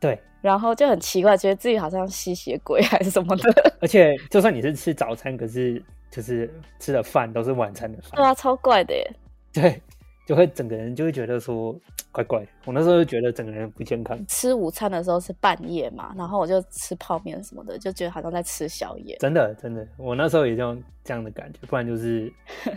[0.00, 3.72] 对，然后就很奇怪，觉得自己好像吸血鬼还是什么的。
[3.82, 8.12] 而且，就算你是吃早餐，可是就是吃的饭都是晚餐的饭。
[8.14, 9.12] 对啊，超怪的耶。
[9.52, 9.82] 对，
[10.24, 11.74] 就会整个人就会觉得说
[12.12, 12.46] 怪怪。
[12.64, 14.16] 我那时候就觉得整个人不健康。
[14.28, 19.16] 吃午餐的时候是半夜嘛，然后我就吃泡面什么的，就觉得好像在吃宵夜。
[19.18, 21.58] 真的，真的，我那时候也这样这样的感觉。
[21.66, 22.32] 不然就是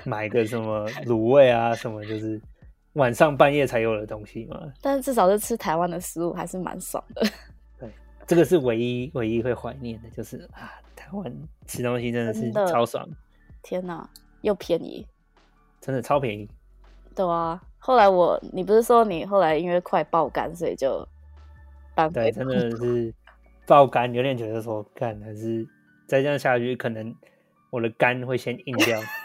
[0.05, 2.41] 买个什么卤味啊，什么就是。
[2.94, 7.26] 晚上半夜才有的东西嘛，但是至少是吃台湾的食物，还是蛮爽的。
[7.80, 7.89] 对，
[8.28, 11.34] 这个是唯一唯一会怀念的，就是啊，台湾
[11.66, 13.08] 吃东西真的是超爽。
[13.64, 14.10] 天哪，
[14.42, 15.08] 又便宜，
[15.80, 16.50] 真的超便宜。
[17.16, 21.08] 对啊，后来我，你不是说你后来因为快爆肝，所以就
[21.96, 22.12] 搬？
[22.12, 23.14] 对，真的是
[23.66, 25.66] 爆肝，有点觉得说，干还是
[26.08, 27.16] 再这样下去，可能
[27.70, 29.00] 我的肝会先硬掉。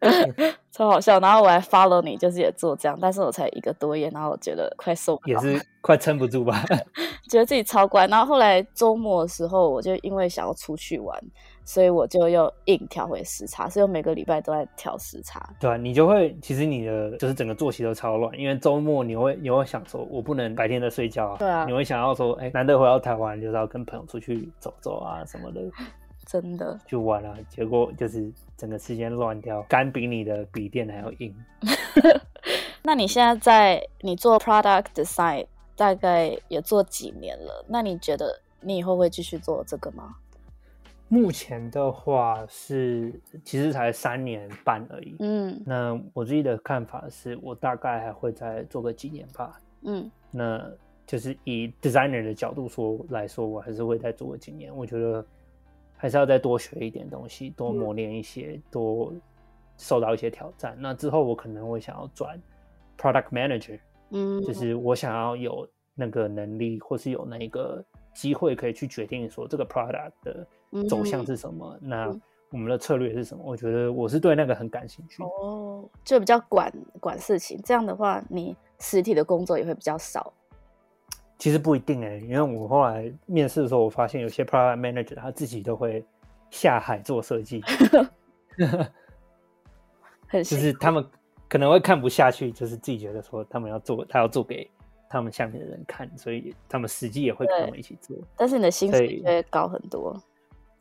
[0.72, 6.62] 超好笑，然后我还 follow 你，就是也做这样，但是我才一个多月，然后我觉得快受不了，也是快撑不住吧，
[7.28, 8.06] 觉得自己超乖。
[8.06, 11.18] 然后后来周末的时候，我就因为想要出去玩，
[11.64, 15.46] 所以我就又硬调回时差，所以我每个礼拜都在调时差。
[15.58, 25.60] 对啊，你就会其实你的就是整个作息都超乱，因为周末你会你会想说，我不能白天在睡觉啊，对啊，你会想要说，哎，难得回到台湾，就是要跟朋友出去走走啊什么的。
[26.30, 31.34] 真的就完了，结果就是整个时间乱掉，肝比你的笔电还要硬。
[32.84, 37.64] 那你现在在你做 product design 大概也做几年了？
[37.66, 40.14] 那你觉得你以后会继续做这个吗？
[41.08, 43.12] 目前的话是
[43.44, 45.16] 其实才三年半而已。
[45.18, 49.60] 嗯，那我自己的看法是我大概还会再做个几年吧。
[49.82, 50.64] 嗯，那
[51.08, 54.72] 就是以 designer 的角度说来说，我还是会再做个几年。
[54.72, 55.26] 我觉得。
[56.00, 59.12] 还是要再多学一点东西，多磨练一些，嗯，多
[59.76, 60.74] 受到一些挑战。
[60.80, 62.40] 那之后我可能会想要转
[62.96, 63.78] product manager，
[64.08, 67.84] 嗯，就是我想要有那个能力，或是有那个
[68.14, 70.46] 机会可以去决定说这个 product 的
[70.88, 72.20] 走向是什么，嗯，那
[72.50, 73.44] 我们的策略是什么？
[73.44, 75.22] 我觉得我是对那个很感兴趣。
[75.22, 80.32] 哦，就比较管管事情，这样的话，你实体的工作也会比较少。
[81.40, 86.04] 其实不一定哎，因为我后来面试的时候，我发现有些 product manager 他自己都会
[86.50, 87.62] 下海做设计，
[90.28, 91.02] 很 就是他们
[91.48, 94.70] 可能会看不下去，就是自己觉得说他们要做，他要做给
[95.08, 98.14] 他们下面的人看，所以他们实际也会跟我们一起做。
[98.36, 100.14] 但是你的薪水会高很多，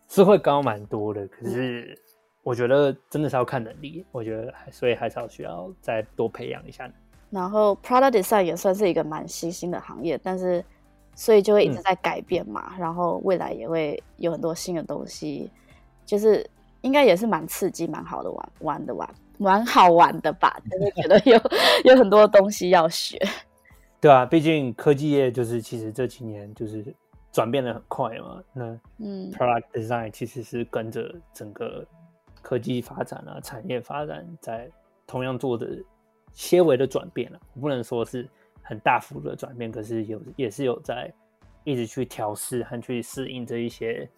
[0.09, 1.25] 是会高蛮多的。
[1.29, 1.97] 可是
[2.43, 6.91] 我觉得真的是要看能力，我觉得所以还是要需要再多培养一下。
[7.29, 10.63] 然后 product design 也算是一个蛮新兴的行业，但是
[11.15, 12.73] 所以就会一直在改变嘛。
[12.73, 15.49] 嗯、然后未来也会有很多新的东西，
[16.05, 16.45] 就是
[16.81, 19.09] 应该也是蛮刺激、蛮好的玩玩的玩。
[19.41, 21.39] 蛮好玩的吧，就是觉得有
[21.89, 23.17] 有很多东西要学。
[24.01, 26.93] 对啊，毕竟科技业就是其实这几年就是
[27.31, 28.43] 转变的很快嘛。
[28.51, 31.85] 那嗯，product design 其实是跟着整个
[32.41, 34.69] 科技发展啊、产业发展在
[35.07, 35.69] 同样做的
[36.31, 37.39] 些微的转变了。
[37.53, 38.27] 我不能说是
[38.61, 41.13] 很大幅度的转变，可是有也是有在
[41.63, 44.09] 一直去调试和去适应这一些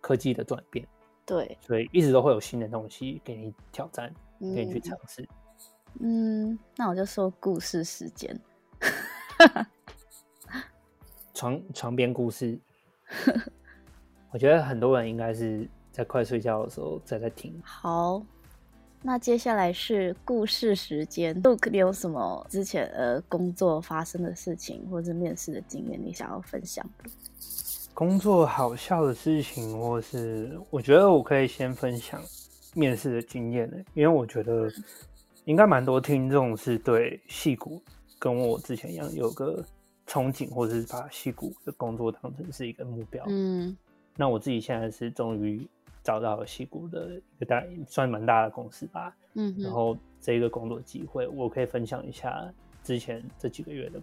[0.00, 0.86] 科技的转变。
[1.24, 4.12] 对，所以一直都会有新的东西给你挑战。
[4.42, 5.28] 给你去尝试。
[5.98, 8.34] 嗯，那我就说故事时间。
[11.34, 12.58] 床床边故事。
[14.32, 17.60] 我觉得很多人应该是在快睡觉的时候在在听。
[17.62, 18.24] 好，
[19.02, 21.42] 那接下来是故事时间。
[21.42, 27.10] Luke，你有什么之前呃工作发生的事情，或者面试的经验，你想要分享的？
[27.94, 32.20] 工作好笑的事情，或是我觉得我可以先分享。
[32.72, 33.76] 面试的经验呢？
[33.94, 34.70] 因为我觉得
[35.44, 37.82] 应该蛮多听众是对戏骨
[38.16, 39.60] 跟我之前一样有个
[40.06, 43.24] 憧憬，或者是把戏骨的工作当成是一个目标。
[43.26, 43.76] 嗯，
[44.16, 45.68] 那我自己现在是终于
[46.02, 49.14] 找到了矽谷的一个大算蛮大的公司吧。
[49.34, 54.00] 嗯，然后这一个工作机会，我可以分享一下之前这几个月的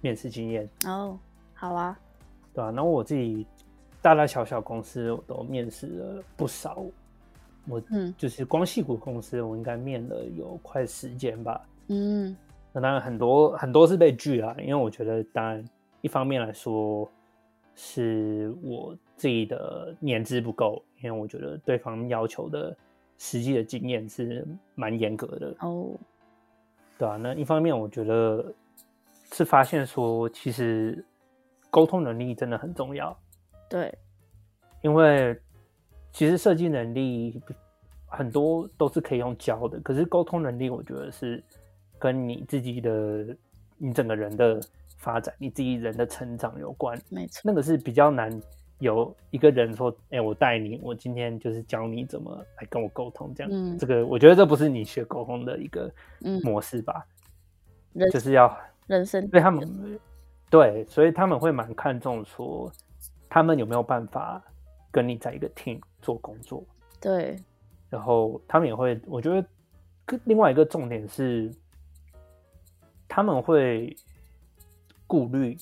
[0.00, 0.68] 面试经验。
[0.86, 1.18] 哦，
[1.54, 1.98] 好啊，
[2.54, 3.46] 对啊，那我自己
[4.00, 6.84] 大大小小公司我都面试了不少。
[7.66, 11.60] 我嗯，就是光戏谷公司，我应该面了有快十间吧。
[11.88, 12.34] 嗯，
[12.72, 15.62] 那当然很多很多是被拒了，因为我觉得，当然
[16.00, 17.10] 一方面来说
[17.74, 22.74] 是我自己的年资不够，因为我觉得对方要求的
[23.18, 25.54] 实际的经验是蛮严格的。
[25.60, 25.90] 哦，
[26.96, 28.54] 对啊，那一方面我觉得
[29.32, 31.04] 是发现说，其实
[31.68, 33.14] 沟通能力真的很重要。
[33.68, 33.92] 对，
[34.80, 35.38] 因为。
[36.10, 37.40] 其实设计能力
[38.06, 41.44] 很多都是可以用教的，可是沟通能力，我觉得是
[41.98, 43.36] 跟你自己的、
[43.76, 44.58] 你整个人的
[44.96, 46.98] 发展、你自己人的成长有关。
[47.10, 48.32] 没错，那个是比较难
[48.78, 55.90] 有一个人说：“哎、欸，我带你，我今天就是教你怎么来跟我沟通。”这样，嗯、这个我觉得这不是你学沟通的一个
[56.42, 57.06] 模式吧？
[57.94, 58.56] 嗯、就是要
[58.86, 59.98] 人生对他们
[60.50, 62.70] 对，所以他们会蛮看重说
[63.28, 64.42] 他们有没有办法
[64.90, 65.80] 跟你在一个 team。
[66.00, 66.64] 做工作，
[67.00, 67.36] 对，
[67.90, 69.44] 然后他们也会，我觉得，
[70.26, 71.52] 另外一个重点是，
[73.08, 73.94] 他们会
[75.08, 75.58] 顾虑，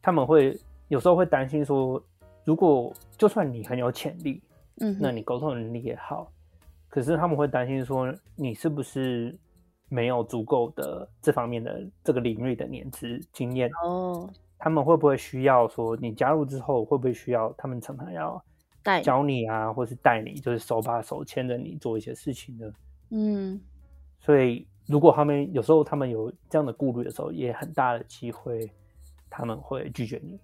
[0.00, 2.02] 他们会有时候会担心说，
[2.50, 4.42] 如果就算你很有潜力，
[4.80, 6.32] 嗯，那你沟通能力也好，
[6.88, 9.38] 可是他们会担心说，你是不是
[9.88, 13.70] 没有足够的这方面的这个领域的年资经验？
[13.84, 14.28] 哦，
[14.58, 18.44] 他们会不会需要说，你加入之后会不会需要他们常常要？
[19.04, 22.72] 教你啊，或是带你，就是手把手牵着你做一些事情呢。
[23.10, 23.60] 嗯，
[24.18, 28.68] 所以如果他们有时候他们有这样的顾虑的时候，也很大的机会
[29.30, 30.40] 他们会拒绝你。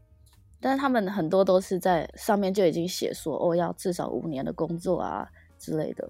[0.60, 5.28] 但是他们很多都是在上面就已经写说，哦，要至少五年的工作啊
[5.58, 6.08] 之类的。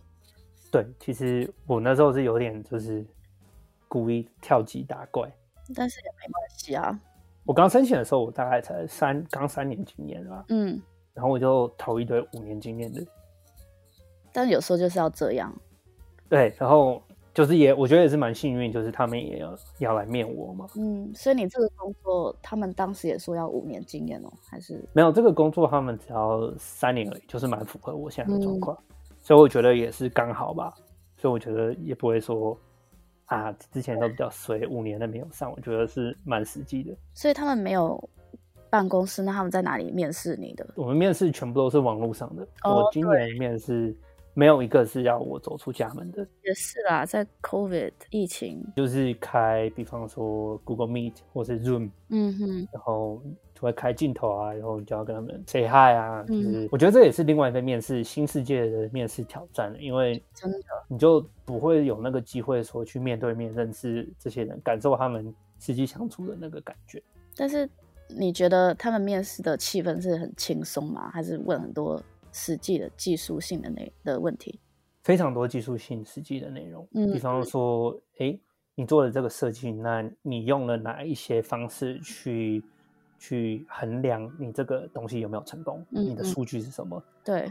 [0.70, 3.04] 对，其实我那时候是有点就是
[3.88, 5.30] 故意跳级打怪，
[5.74, 6.98] 但是也没关系啊。
[7.44, 10.44] 我刚申请的时候，我大概才三刚三年经验吧。
[10.48, 10.80] 嗯。
[11.14, 13.02] 然后我就投一堆五年经验的，
[14.32, 15.50] 但有时候就是要这样。
[16.28, 17.02] 对，然后
[17.36, 20.66] 就是也，我觉得也是蛮幸运，就是他们也要要来面我嘛。
[20.74, 30.72] 嗯，所以你这个工作，他们当时也说要五年经验哦，还是没有这个工作，他们只要三年而已，就是蛮符合我现在的状况，嗯、所以我觉得也是刚好吧。
[31.18, 32.58] 所以我觉得也不会说
[33.26, 36.96] 啊，之前都比较衰，五年都没有上，我觉得是蛮实际的。
[37.12, 38.02] 所以他们没有。
[38.68, 40.66] 办公室，那他们在哪里面试你的？
[40.74, 42.46] 我们面试全部都是网络上的。
[42.62, 43.96] Oh, 我今年面试
[44.38, 46.26] 没有一个是要我走出家门的。
[46.44, 53.22] 也是啦，在 COVID 疫情，就是开，比方说 Google Meet 或是 Zoom，嗯哼，然后
[53.54, 56.22] 就会开镜头啊，然后你就要跟他们 say hi 啊。
[56.24, 67.02] 就是、嗯、我觉得这也是另外一个面试新世界的面试挑战，因为真的你就不会有那个机会说去面对面认识这些人，感受他们实际相处的那个感觉。
[67.34, 67.66] 但是。
[68.08, 71.10] 你觉得他们面试的气氛是很轻松吗？
[71.12, 72.00] 还是问很多
[72.36, 74.60] 实际的技术性的内的问题？
[75.02, 76.86] 非常多技术性实际的内容。
[76.92, 78.38] 嗯，比方说，哎，
[78.74, 82.62] 你做的这个设计，那你用了哪一些方式去
[83.18, 85.82] 去衡量你这个东西有没有成功？
[85.88, 87.02] 你的数据是什么？
[87.24, 87.50] 对，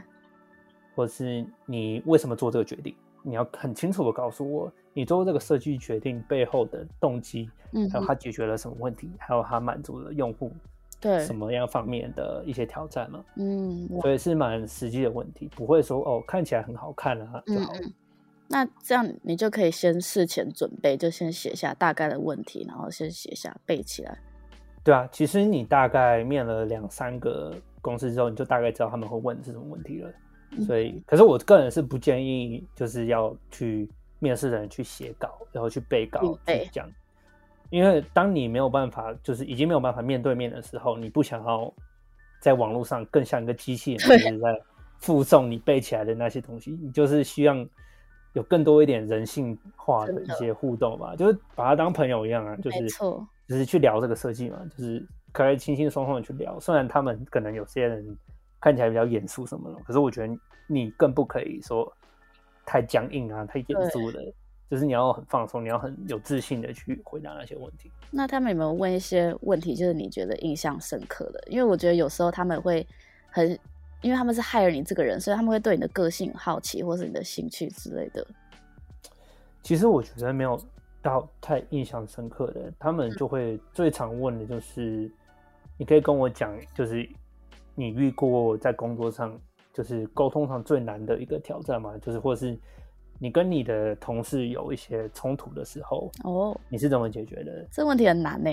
[0.94, 2.96] 或是你为什么做这个决定？
[3.24, 10.52] 你要很清楚的告诉我，你做这个设计决定背后的动机，嗯，还有它解决了什么问题，还有它满足了用户
[11.00, 13.24] 对什么样方面的一些挑战嘛？
[13.36, 17.80] 嗯，所以是蛮实际的问题，不会说哦看起来很好看啊就好了。
[17.84, 17.93] 嗯
[18.48, 24.16] 那这样你就可以先事前准备，就先写下大概的问题，然后先写下背起来。
[24.84, 30.14] 对啊，其实你大概面了两三个公司之后，你就大概知道他们会问这种问题了。
[30.52, 33.89] 嗯、所以，可是我个人是不建议就是要去
[34.20, 36.88] 面试的人去写稿，然后去背稿去讲，
[37.70, 41.74] 因为当你没有办法，就是已经没有办法面对面的时候，你不想要
[42.39, 44.61] 在网络上更像一个机器人，就是在
[44.99, 47.55] 附送你背起来的那些东西，你就是需要。
[48.34, 52.86] 有更多一点人性化的一些互动吧，就是把它当朋友一样啊，就是
[53.47, 56.59] 就是去聊这个设计嘛，就是可以轻轻松松的去聊。
[56.59, 58.05] 虽然他们可能有些人
[58.59, 60.38] 看起来比较严肃什么的，可是我觉得
[60.68, 61.89] 你更不可以说
[62.66, 64.22] 太僵硬啊，太严肃的，
[64.70, 67.91] 就是你要很放松，你要很有自信的去回答那些问题。
[68.11, 71.43] 那他们有没有问一些问题，就是你觉得印象深刻的？
[71.47, 72.86] 因为我觉得有时候他们会
[73.30, 73.57] 很。
[74.01, 78.24] 因为他们是 hire 你这个人，所以他们会对你的个性好奇，或是你的兴趣之类的。
[79.63, 80.61] 其实我觉得没有
[81.01, 85.09] 到太印象深刻的，他们就会 最常问的就是，
[85.76, 87.09] 你可以跟我讲，就是
[87.74, 89.36] 你遇过在工作上
[89.74, 91.97] 就是沟通上最难的一个挑战吗？
[91.97, 92.55] 就是或是
[93.20, 97.68] 你跟你的同事有一些冲突的时候，哦，你是怎么解决的？
[97.72, 98.49] 这问题很难呢。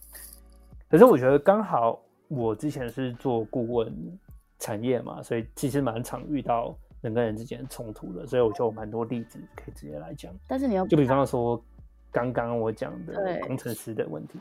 [0.88, 4.18] 可是我觉得刚好我之前是做顾问。
[4.60, 10.34] 产业嘛，所以其实蛮常遇到人跟人之间冲突的，所以我就有蛮多例子可以直接来讲。
[10.48, 11.64] 但是你要就比方说
[12.10, 14.36] 刚刚我讲的工程师的问题，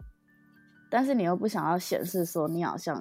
[0.89, 2.95] 但是你又不想要显示说你好像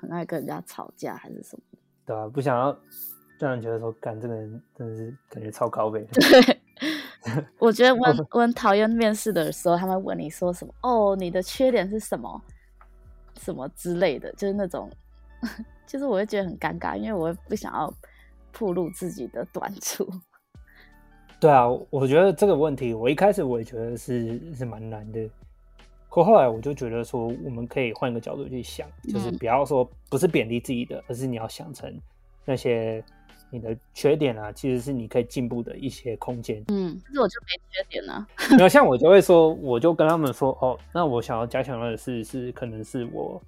[0.00, 1.62] 很爱跟人家吵架还是什么，
[2.06, 2.74] 对啊，不想要
[3.46, 6.06] 让人觉得说干这个人真的是感觉超高倍。
[6.12, 6.60] 对，
[7.58, 12.42] 我觉得我 我很讨厌面试的时候，他们问你说什么哦，你的缺点是什么
[13.38, 14.90] 什么之类的，就是那种。
[15.84, 17.92] 就是我会觉得很尴尬，因为我会不想要
[18.52, 20.08] 暴露自己的短处。
[21.38, 25.28] 对啊，我觉得这个问题，我一开始我也觉得是是蛮难的。
[26.08, 31.92] 可后来我就觉得说，我们可以换一个角度去想，就是不要说不是贬低自己的，嗯、而是你要想成
[32.46, 33.04] 那些
[33.52, 36.64] 你的缺点啊，其实是你可以进步的一些空间。
[36.68, 38.26] 嗯，可是我就没缺点呢、啊。
[38.58, 43.40] 没有，像我就会说，我就跟他们说，哦，那我想要加强的是，是可能是我。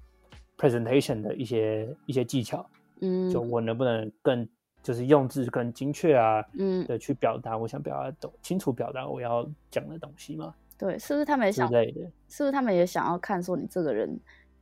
[0.57, 2.65] presentation 的一些一些技巧，
[3.01, 4.47] 嗯，就我能不能更
[4.81, 10.55] 就是用字更精确啊，嗯，的去表达我想表达懂，清楚表达我要讲的东西嘛？
[10.77, 11.67] 对，是不是他们也想？
[11.67, 11.99] 之类的，
[12.29, 14.17] 是不是他们也想要看说你这个人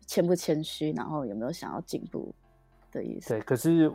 [0.07, 2.33] 谦不谦虚，然后有没有想要进步
[2.91, 3.29] 的意思？
[3.29, 3.91] 对，可是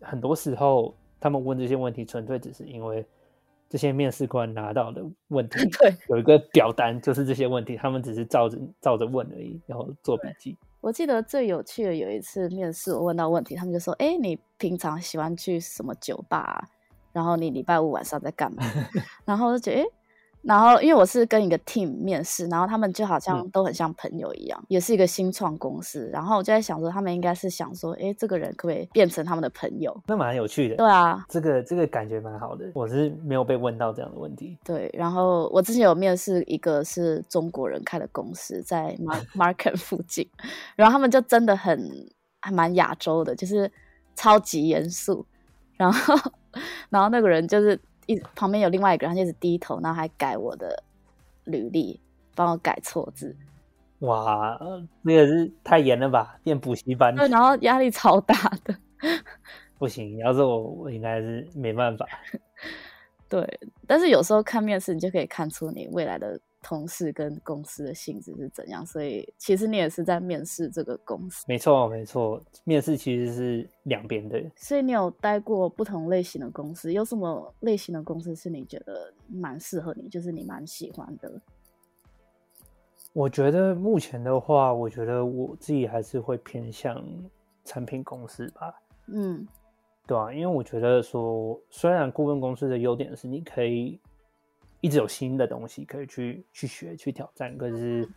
[0.00, 3.04] 很多时候他们问这些问题，纯粹只是因为
[3.68, 10.56] 这些面试官拿到的问题， 对，有一个表单就是这些问题，他们只是照着照着问而已，然后做笔记。
[10.80, 16.68] 我记得最有趣的有一次面试，我问到问题，他们就说：“哎，你平常喜欢去什么酒吧啊？
[17.12, 18.62] 然后你礼拜五晚上在干嘛？”
[19.24, 19.86] 然后我就觉得，哎。
[20.46, 26.08] 然后，因为我是跟一个 team 面试，然后他们就好像都很像朋友一样，嗯、也是一个新创公司。
[26.12, 30.00] 然后我就在想说，他们应该是想说，哎，这个人可不可以变成他们的朋友？
[30.06, 30.76] 那蛮有趣的。
[30.76, 32.70] 对啊，这个这个感觉蛮好的。
[32.74, 34.56] 我是没有被问到这样的问题。
[34.64, 38.96] 对，然后我之前有面试一个是中国人开的公司，在
[39.34, 40.28] Market 附近，
[40.76, 42.08] 然后他们就真的很
[42.40, 43.68] 还蛮亚洲的，就是
[44.14, 45.26] 超级严肃。
[45.76, 46.14] 然后，
[46.88, 47.76] 然后那个人就是。
[48.06, 50.82] 一旁边有另外一个人，他就一直低头，然后还改我的
[51.44, 52.00] 履历，
[52.34, 53.36] 帮我改错字。
[54.00, 54.58] 哇，
[55.02, 56.38] 那个是太严了吧？
[56.42, 57.14] 变补习班。
[57.14, 58.34] 对，然后压力超大
[58.64, 58.74] 的。
[59.78, 62.06] 不行，要是我，我应该是没办法。
[63.28, 66.40] 对，但是有时候看面试，你就可以看出你未来的。
[66.68, 68.84] 同事跟公司的性质是怎样？
[68.84, 71.44] 所以其实你也是在面试这个公司。
[71.46, 74.42] 没错，没错，面试其实是两边的。
[74.56, 81.40] 所以你有待过不同类型的公司，有什么类型的公司是你觉得蛮适合你，就是你蛮喜欢的？
[83.12, 87.00] 我觉得目前的话，我觉得我自己还是会偏向
[87.64, 88.74] 产品公司吧。
[89.06, 89.46] 嗯，
[90.04, 94.00] 对啊，因为我觉得说，虽然顾问公司的优点是你可以。
[94.80, 98.08] 一直有新的东西可以去去学去挑战，可是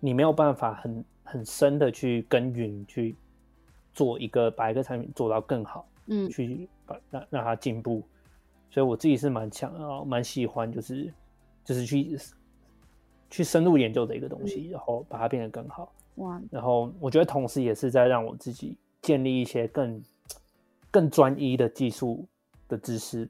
[0.00, 3.16] 你没有办法很很深的去耕耘，去
[3.92, 8.02] 做一个把一个产品做到更好，嗯，去把让让它进步。
[8.70, 11.12] 所以我自己是蛮强啊，蛮喜欢就是
[11.62, 12.18] 就是去
[13.28, 15.92] 去深入研究的一个东西，然后把它变得更好。
[16.16, 16.40] 哇！
[16.50, 20.02] 然后我觉得同时也是在让我自己建立一些更
[20.90, 22.26] 更专一的技术
[22.68, 23.28] 的知识。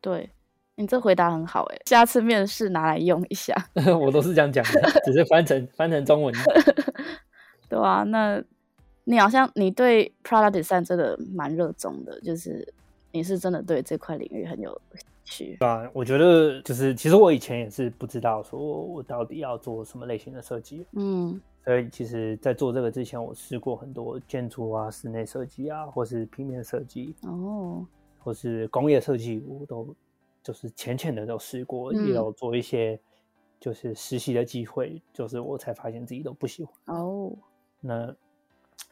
[0.00, 0.30] 对，
[0.78, 3.52] 你这回答很好哎，下次面试拿来用一下。
[4.00, 6.32] 我都是这样讲的，只是翻成翻成中文。
[7.68, 8.42] 对啊，那
[9.04, 12.72] 你好像你对 product design 真的蛮热衷的，就是
[13.10, 15.56] 你是真的对这块领域很有兴趣。
[15.58, 20.86] 对啊，我觉得就是其实我以前也是不知道说我到底要做什么类型的设计。
[20.92, 21.40] 嗯。
[21.64, 27.84] 所以其实，在做这个之前，我试过很多建筑啊、室内设计啊，或是平面设计哦，
[28.18, 29.94] 或是工业设计，我都
[30.42, 32.98] 就是浅浅的都试过，嗯、也有做一些
[33.60, 37.32] 就是实习的机会，就是我才发现自己都不喜欢哦。
[37.80, 38.14] 那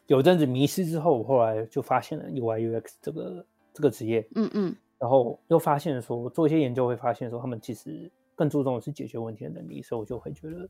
[0.07, 10.69] 有阵子迷失之后，我后来就发现了 UI UX 这个这个职业，嗯嗯，然后又发现说做一些研究会发现说他们其实更注重的是解决问题的能力，所以我就会觉得。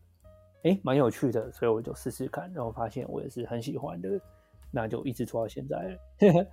[0.64, 4.20] 哎，蛮有趣的，所以我就试试看，然后发现我也是很喜欢的，
[4.72, 6.48] 那就一直做到现在了。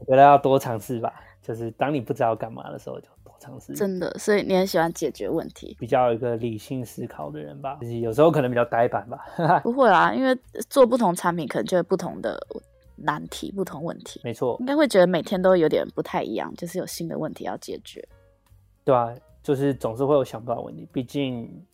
[0.00, 3.74] 我觉得要多尝试吧，就是当你不知道干嘛的时候，就多尝试。
[3.74, 7.78] 真的，所以你很喜欢解决问题，比较一个理性思考的人吧。
[7.80, 9.60] 就是有时候可能比较呆板吧。
[9.62, 10.36] 不会啊，因为
[10.68, 12.38] 做不同产品，可能就会不同的
[12.96, 14.20] 难题、不同问题。
[14.24, 18.06] 没错，应该会觉得每天都有点不太一样，就是有新的问题要解决。
[18.84, 21.64] 对啊，就是总是会有想不到问题，毕竟。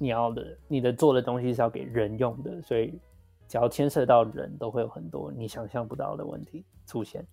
[0.00, 2.96] 你要的，你的做的东西是要给人用的，所以
[3.48, 7.26] 只要牵涉到人，都会有很多你想象不到的问题出现。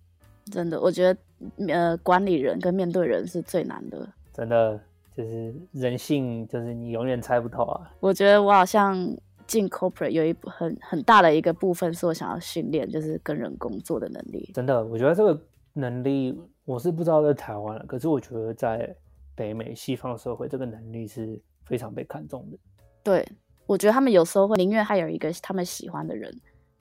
[0.50, 1.20] 真的，我觉得
[1.68, 4.08] 呃，管理人跟面对人是最难的。
[4.32, 4.80] 真的，
[5.14, 7.90] 就是人性，就是你永远猜不透啊。
[8.00, 8.96] 我觉得我好像
[9.46, 14.50] 进 corporate 有一很很大的一个部分是我想要训练，就是跟人工作的能力。
[14.54, 15.40] 真的，我觉得这个
[15.72, 18.94] 能力我是不知道在台湾了，可是我觉得在
[19.34, 21.40] 北美西方社会，这个能力是。
[21.66, 22.56] 非常被看重的，
[23.02, 23.26] 对，
[23.66, 26.32] 我觉得他们有时候会宁愿还有一个他们喜欢的人，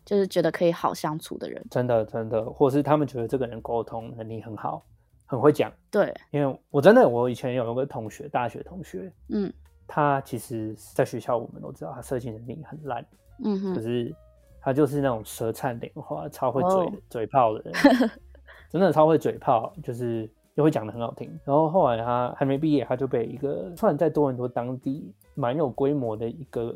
[0.05, 4.85] 就是觉得可以好相处的人，真的真的，或是他们觉得这个人沟通能力很好，
[5.25, 5.71] 很会讲。
[5.89, 9.51] 对，因为我真的，我以前有一个同学，大学同学，嗯，
[9.87, 13.05] 他其实在学校我们都知道他设计能力很烂，
[13.43, 14.15] 嗯哼，可是
[14.61, 17.73] 他就是那种舌灿莲花，超会嘴、哦、嘴炮的人，
[18.69, 20.29] 真的超会嘴炮，就是。
[20.55, 26.73] 就会讲的很好听，然后后来他还没毕业，他就被一个突然在多伦多当地蛮有规模的一个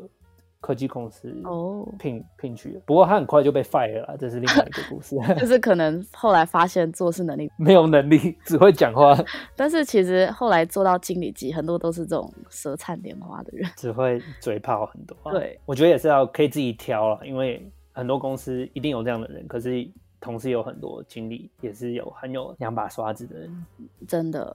[0.60, 2.80] 科技公司哦聘聘去的。
[2.86, 5.16] 不过他很快就被 fire 了，这是另外一个故事。
[5.38, 9.16] 就是可能后来发现做事能力没有能力，只会讲话。
[9.56, 15.16] 但是其实后来做到经理级，很多都是这种舌灿莲花的人，只会嘴炮很多。
[15.32, 19.90] 对，我觉得也是要可以自己挑了，因为很多公司一定有这样的人，可是。
[20.22, 23.66] 同时有很多经理，也是有很有两把刷子的人。
[24.06, 24.54] 真的，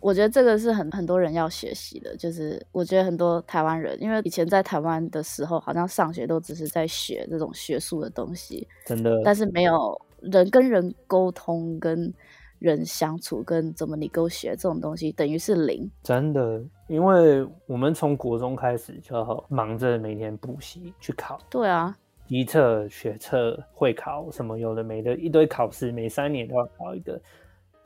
[0.00, 2.16] 我觉得这个是很很多人要学习的。
[2.16, 9.20] 就是我觉得很多台湾人，因为以前在台湾的时候，好像上学都只是在学这种学术的东西，真的。
[9.24, 12.12] 但是没有人跟人沟通、跟
[12.58, 15.90] 人相处、跟怎么你给我学这种东西，等于是零。
[16.02, 21.38] 真的，因为我们从国中开始就要忙着每天补习去考。
[21.50, 21.96] 对啊。
[22.28, 27.12] 一测、学测、会考什么有的没的，一堆考试，每三年都要考一个，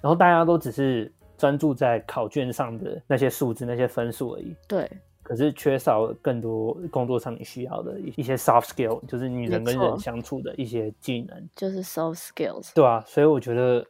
[0.00, 4.54] 然后大家都只是专注在考卷上的那些数字、那些分数而已。
[4.68, 4.88] 对。
[5.22, 12.74] 可是缺少更多工作上你需要的一些 soft skill，就是你人跟人相处的一些技能，就是 soft skills。
[12.74, 13.86] 对啊，所以我觉得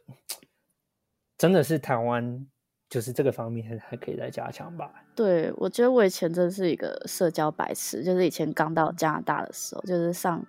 [1.37, 2.47] 真的是台湾。
[2.91, 4.91] 就是这个方面还可以再加强吧。
[5.15, 10.45] 对，我觉得我以前真是一个社交白痴，就是以前刚到加拿大的时候，就是上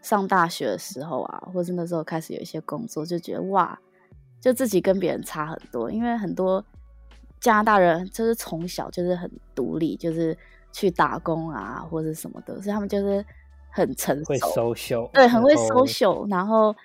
[0.00, 3.78] 上大学的时候啊，或是那时候开始有一些工作，就觉得哇，
[4.42, 6.62] 就自己跟别人差很多，因为很多
[7.40, 10.36] 加拿大人就是从小就是很独立，就是
[10.70, 13.24] 去打工啊或者什么的，所以他们就是
[13.70, 16.76] 很成熟，会 social，对，很会 social，然后。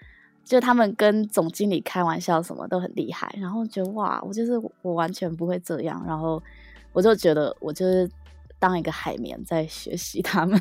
[0.47, 6.41] 就他们跟总经理开玩笑什么都很厉害，然后觉得哇，我就是我完全不会这样，然后
[6.93, 8.09] 我就觉得我就是
[8.57, 10.57] 当一个海绵在学习他们。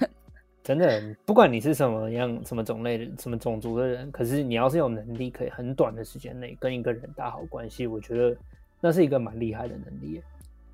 [0.67, 8.37] 真的，不管你是什么样、什么种类的、什么种族的人，可是你要是有能力，可以很短的时间内跟一个人打好关系，我觉得
[8.81, 10.21] 那是一个蛮厉害的能力。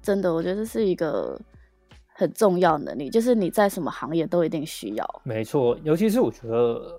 [0.00, 1.38] 真的，我觉得这是一个
[2.14, 5.20] 很重要的能力，就是你在什么行业都一定需要。
[5.22, 6.98] 没错，尤其是我觉得。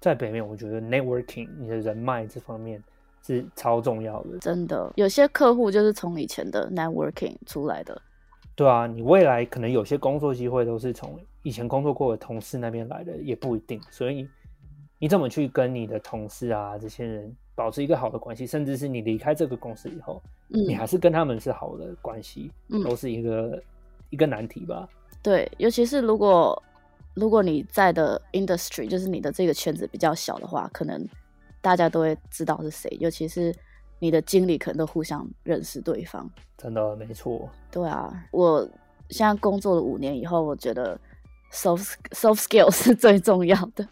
[0.00, 2.80] 在北面，我觉得 networking 你的人脉这方面
[3.26, 4.38] 是超重要的。
[4.38, 8.00] 真的，有些客户就是从以前的 networking 出来的。
[8.54, 13.80] 对啊，你未来可能有些工作机会都是从以前工作过的同事那边来的，也不一定。
[13.90, 14.28] 所以
[14.98, 23.62] 你怎么去跟你的同事啊这些人保持一个好的关系，甚至是你离开这个公司以后，嗯，你还是跟他们是好的关系，嗯，都是一个
[24.10, 24.86] 一个难题吧。
[25.22, 26.62] 对，尤其是如果
[27.14, 31.02] 如果你在的 industry 就是你的这个圈子比较小的话，可能
[31.62, 33.54] 大家都会知道是谁，尤其是
[33.98, 36.30] 你的经理可能都互相认识对方。
[36.58, 37.48] 真的没错。
[37.70, 38.68] 对啊，我
[39.10, 40.98] 现在工作了五年以后，我觉得
[41.52, 43.86] soft soft skill 是最重要的。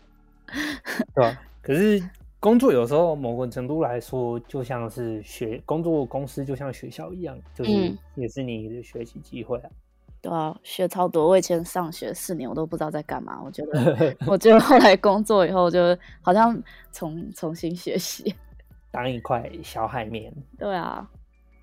[1.15, 2.03] 对啊，可是
[2.41, 7.71] 工作有时候某个程度来说，就像是学工作公司，就像学校一样，就是
[8.15, 9.69] 也是你的学习机会啊。
[9.71, 9.77] 嗯
[10.23, 11.29] 对啊，学超多。
[11.29, 13.41] 我以前上学四年，我都不知道在干嘛。
[13.45, 16.61] 我觉得， 我觉得后来工作以后，就好像
[16.91, 18.35] 重重新学习，
[18.91, 20.33] 当一块小海绵。
[20.59, 21.09] 对啊，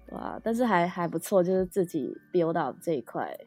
[0.07, 3.37] 对啊，但是还还不错，就是自己 build up 这一块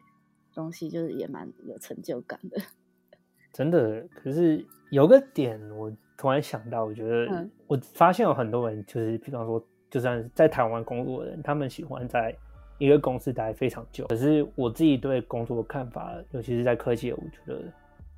[0.57, 2.59] 东西，就是也蛮有成就感的。
[3.53, 12.35] 真的，可是有个点，我突然想到，我觉得我发现有很多人，就是比方说，就算在台湾工作的人，他们喜欢在。
[12.79, 17.59] 一个公司待非常久，可是我自己对工作的看法，尤其是在科技，我觉得，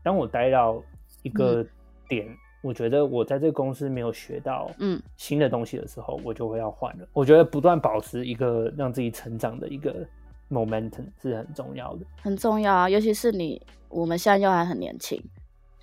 [0.03, 0.84] 当我待到
[1.24, 1.66] 一个
[2.10, 7.07] 点，嗯、我觉得我在这个公司没有学到嗯新的东西的时候，嗯、我就会要换了。
[7.14, 10.06] 我觉得不断保持一个让自己成长的一个
[10.50, 12.90] momentum 是很重要的，很重要啊！
[12.90, 15.22] 尤其是你我们现在又还很年轻，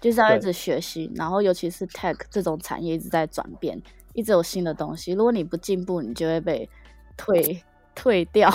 [0.01, 3.81] 就是要一直学习，然后尤其是 tech 这种产业一直在转变，
[4.15, 6.69] 一直有新的东西，如果你不进步，你就会被
[7.17, 7.63] 退。
[7.99, 8.53] 退掉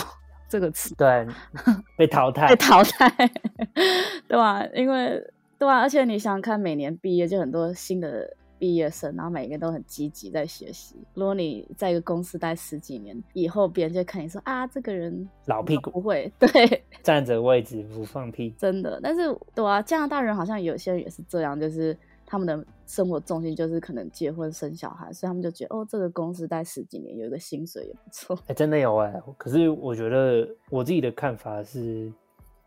[0.47, 1.27] 这个词，对，
[1.97, 3.09] 被淘汰，被淘汰，
[4.29, 4.63] 对吧？
[4.75, 5.19] 因为，
[5.57, 10.95] 对啊，而且你想看，每年毕业就很多新的毕业生，然后每个人都很积极在学习。
[11.15, 18.99] 如果你在一个公司待十几年，以后别人就看你说啊，这个人老屁股，不会， 对，站着位置不放屁，真的。
[19.01, 21.97] 但是，对啊，加拿大人好像有些人也是这样，就是。
[22.23, 28.33] 他们的生活重心就是可能结婚生小孩，所以他们就觉得哦，这个公司待十几年，有一个薪水也不错。
[28.43, 29.21] 哎、欸，真的有哎、欸。
[29.37, 32.09] 可是我觉得我自己的看法是，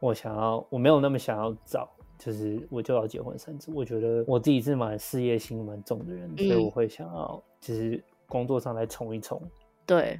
[0.00, 1.88] 我想要，我没有那么想要找，
[2.18, 3.70] 就是我就要结婚生子。
[3.74, 9.40] 我觉得我自己是蛮事业心蛮重的人，嗯、所以我会想要，就是工作上来冲一冲。
[9.86, 10.18] 对，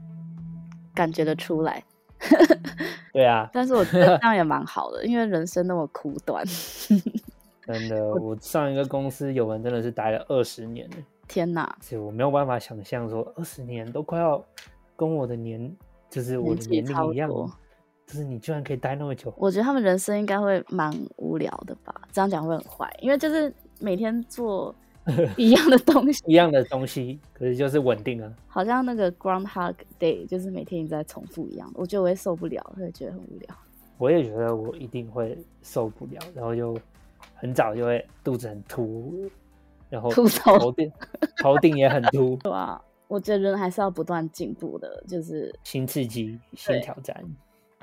[0.94, 1.82] 感觉得出来。
[3.12, 6.44] 对啊，但是我觉得这样也蛮好的，因为人生那么苦短。
[7.66, 10.88] 真的，我上一个公司有人真的是待了二十年。
[11.26, 11.76] 天哪！
[11.80, 14.44] 所以我没有办法想象说二十年都快要
[14.96, 15.74] 跟我的年，
[16.10, 17.30] 就是我的年龄一样，
[18.06, 19.32] 就是你居然可以待那么久。
[19.36, 21.94] 我觉得他们人生应该会蛮无聊的吧？
[22.12, 24.74] 这样讲会很坏，因为就是每天做
[25.36, 28.32] 一样的东西，一样的东西，可是就是稳定啊。
[28.46, 33.56] 好像那个 Groundhog Day，就是每天一直在重复一样，我觉得我会受不了，会觉得很无聊。
[33.98, 36.78] 我也觉得我一定会受不了，然后就。
[37.36, 39.28] 很早就会肚子很凸，
[39.90, 40.90] 然后头顶
[41.42, 47.22] 头顶也很凸， 对啊，我觉得人还是要不断进步的，就是新刺激、新挑战，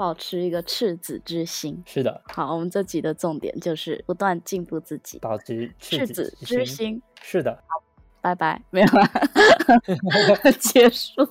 [0.01, 1.79] 保持一个赤子之心。
[1.85, 6.99] 是的，好，我们这集的重点就是不断进步自己，保持赤子之心。
[7.21, 7.83] 是的，好，
[8.19, 11.23] 拜拜，没有了， 结束。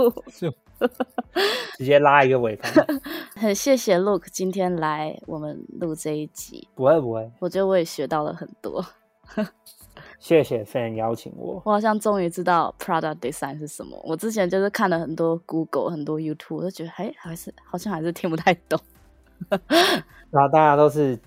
[1.78, 2.68] 直接拉一个尾巴。
[3.34, 6.68] 很谢谢 Look 今天来我们录这一集。
[6.76, 8.86] 不会不会，我觉得我也学到了很多。
[10.18, 11.62] 谢谢 Fan 邀请我。
[11.64, 14.00] 我好像终于知道 Product Design 是什么。
[14.04, 18.78] 我之前就是看了很多 Google 很多 YouTube，我就觉得哎，还是好像还是听不太懂。
[20.30, 21.18] 然后大家都是，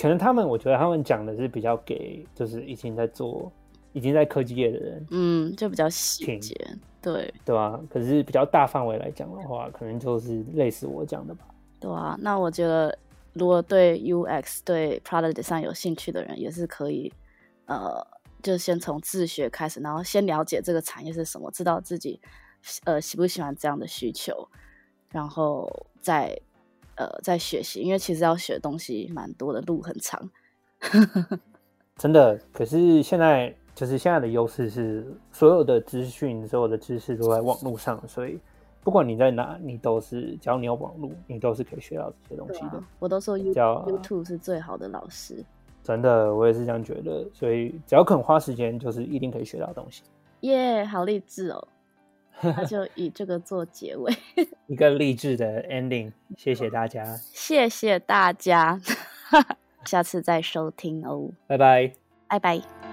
[0.00, 3.52] 可能他们我觉得他们讲的是比较给，就是已经在做。
[3.92, 6.54] 已经在科技业的人，嗯，就比较细节，
[7.00, 7.80] 对对吧？
[7.88, 11.46] 可是比较大范围来讲的话，可能就是类似我讲的吧。
[11.80, 12.94] 对啊，那我觉得
[13.32, 17.10] 如果对 UX 对 Product Design 有兴趣的人，也是可以，
[17.66, 18.06] 呃，
[18.42, 22.20] 就先从自学开始，然后先了解这个产业是什么，知道自己
[22.84, 24.48] 呃喜不喜欢这样的需求，
[25.10, 26.36] 然后再
[26.96, 30.30] 呃再学习，因为其实要学东西蛮多的，路很长。
[31.96, 33.54] 真的，可是现在。
[33.76, 38.40] 就是现在的优势是，所有的资讯、所有的知识都在网络上，所以
[38.82, 42.78] 不管你在哪，你都是只要你有网络，你都是可以学到这些东西的。
[42.78, 45.44] 啊、我都说 you, YouTube 是最好的老师。
[45.86, 47.24] 真的，我也是这样觉得。
[47.32, 50.02] 所以只要肯花时间，就是一定可以学到东西。
[50.40, 51.68] 耶，yeah, 好励志哦！
[52.42, 54.12] 那就以这个做结尾，
[54.66, 56.12] 一个励志的 ending。
[56.36, 58.80] 谢谢大家，谢谢大家，
[59.84, 61.30] 下次再收听哦。
[61.46, 61.92] 拜拜，
[62.28, 62.85] 拜拜。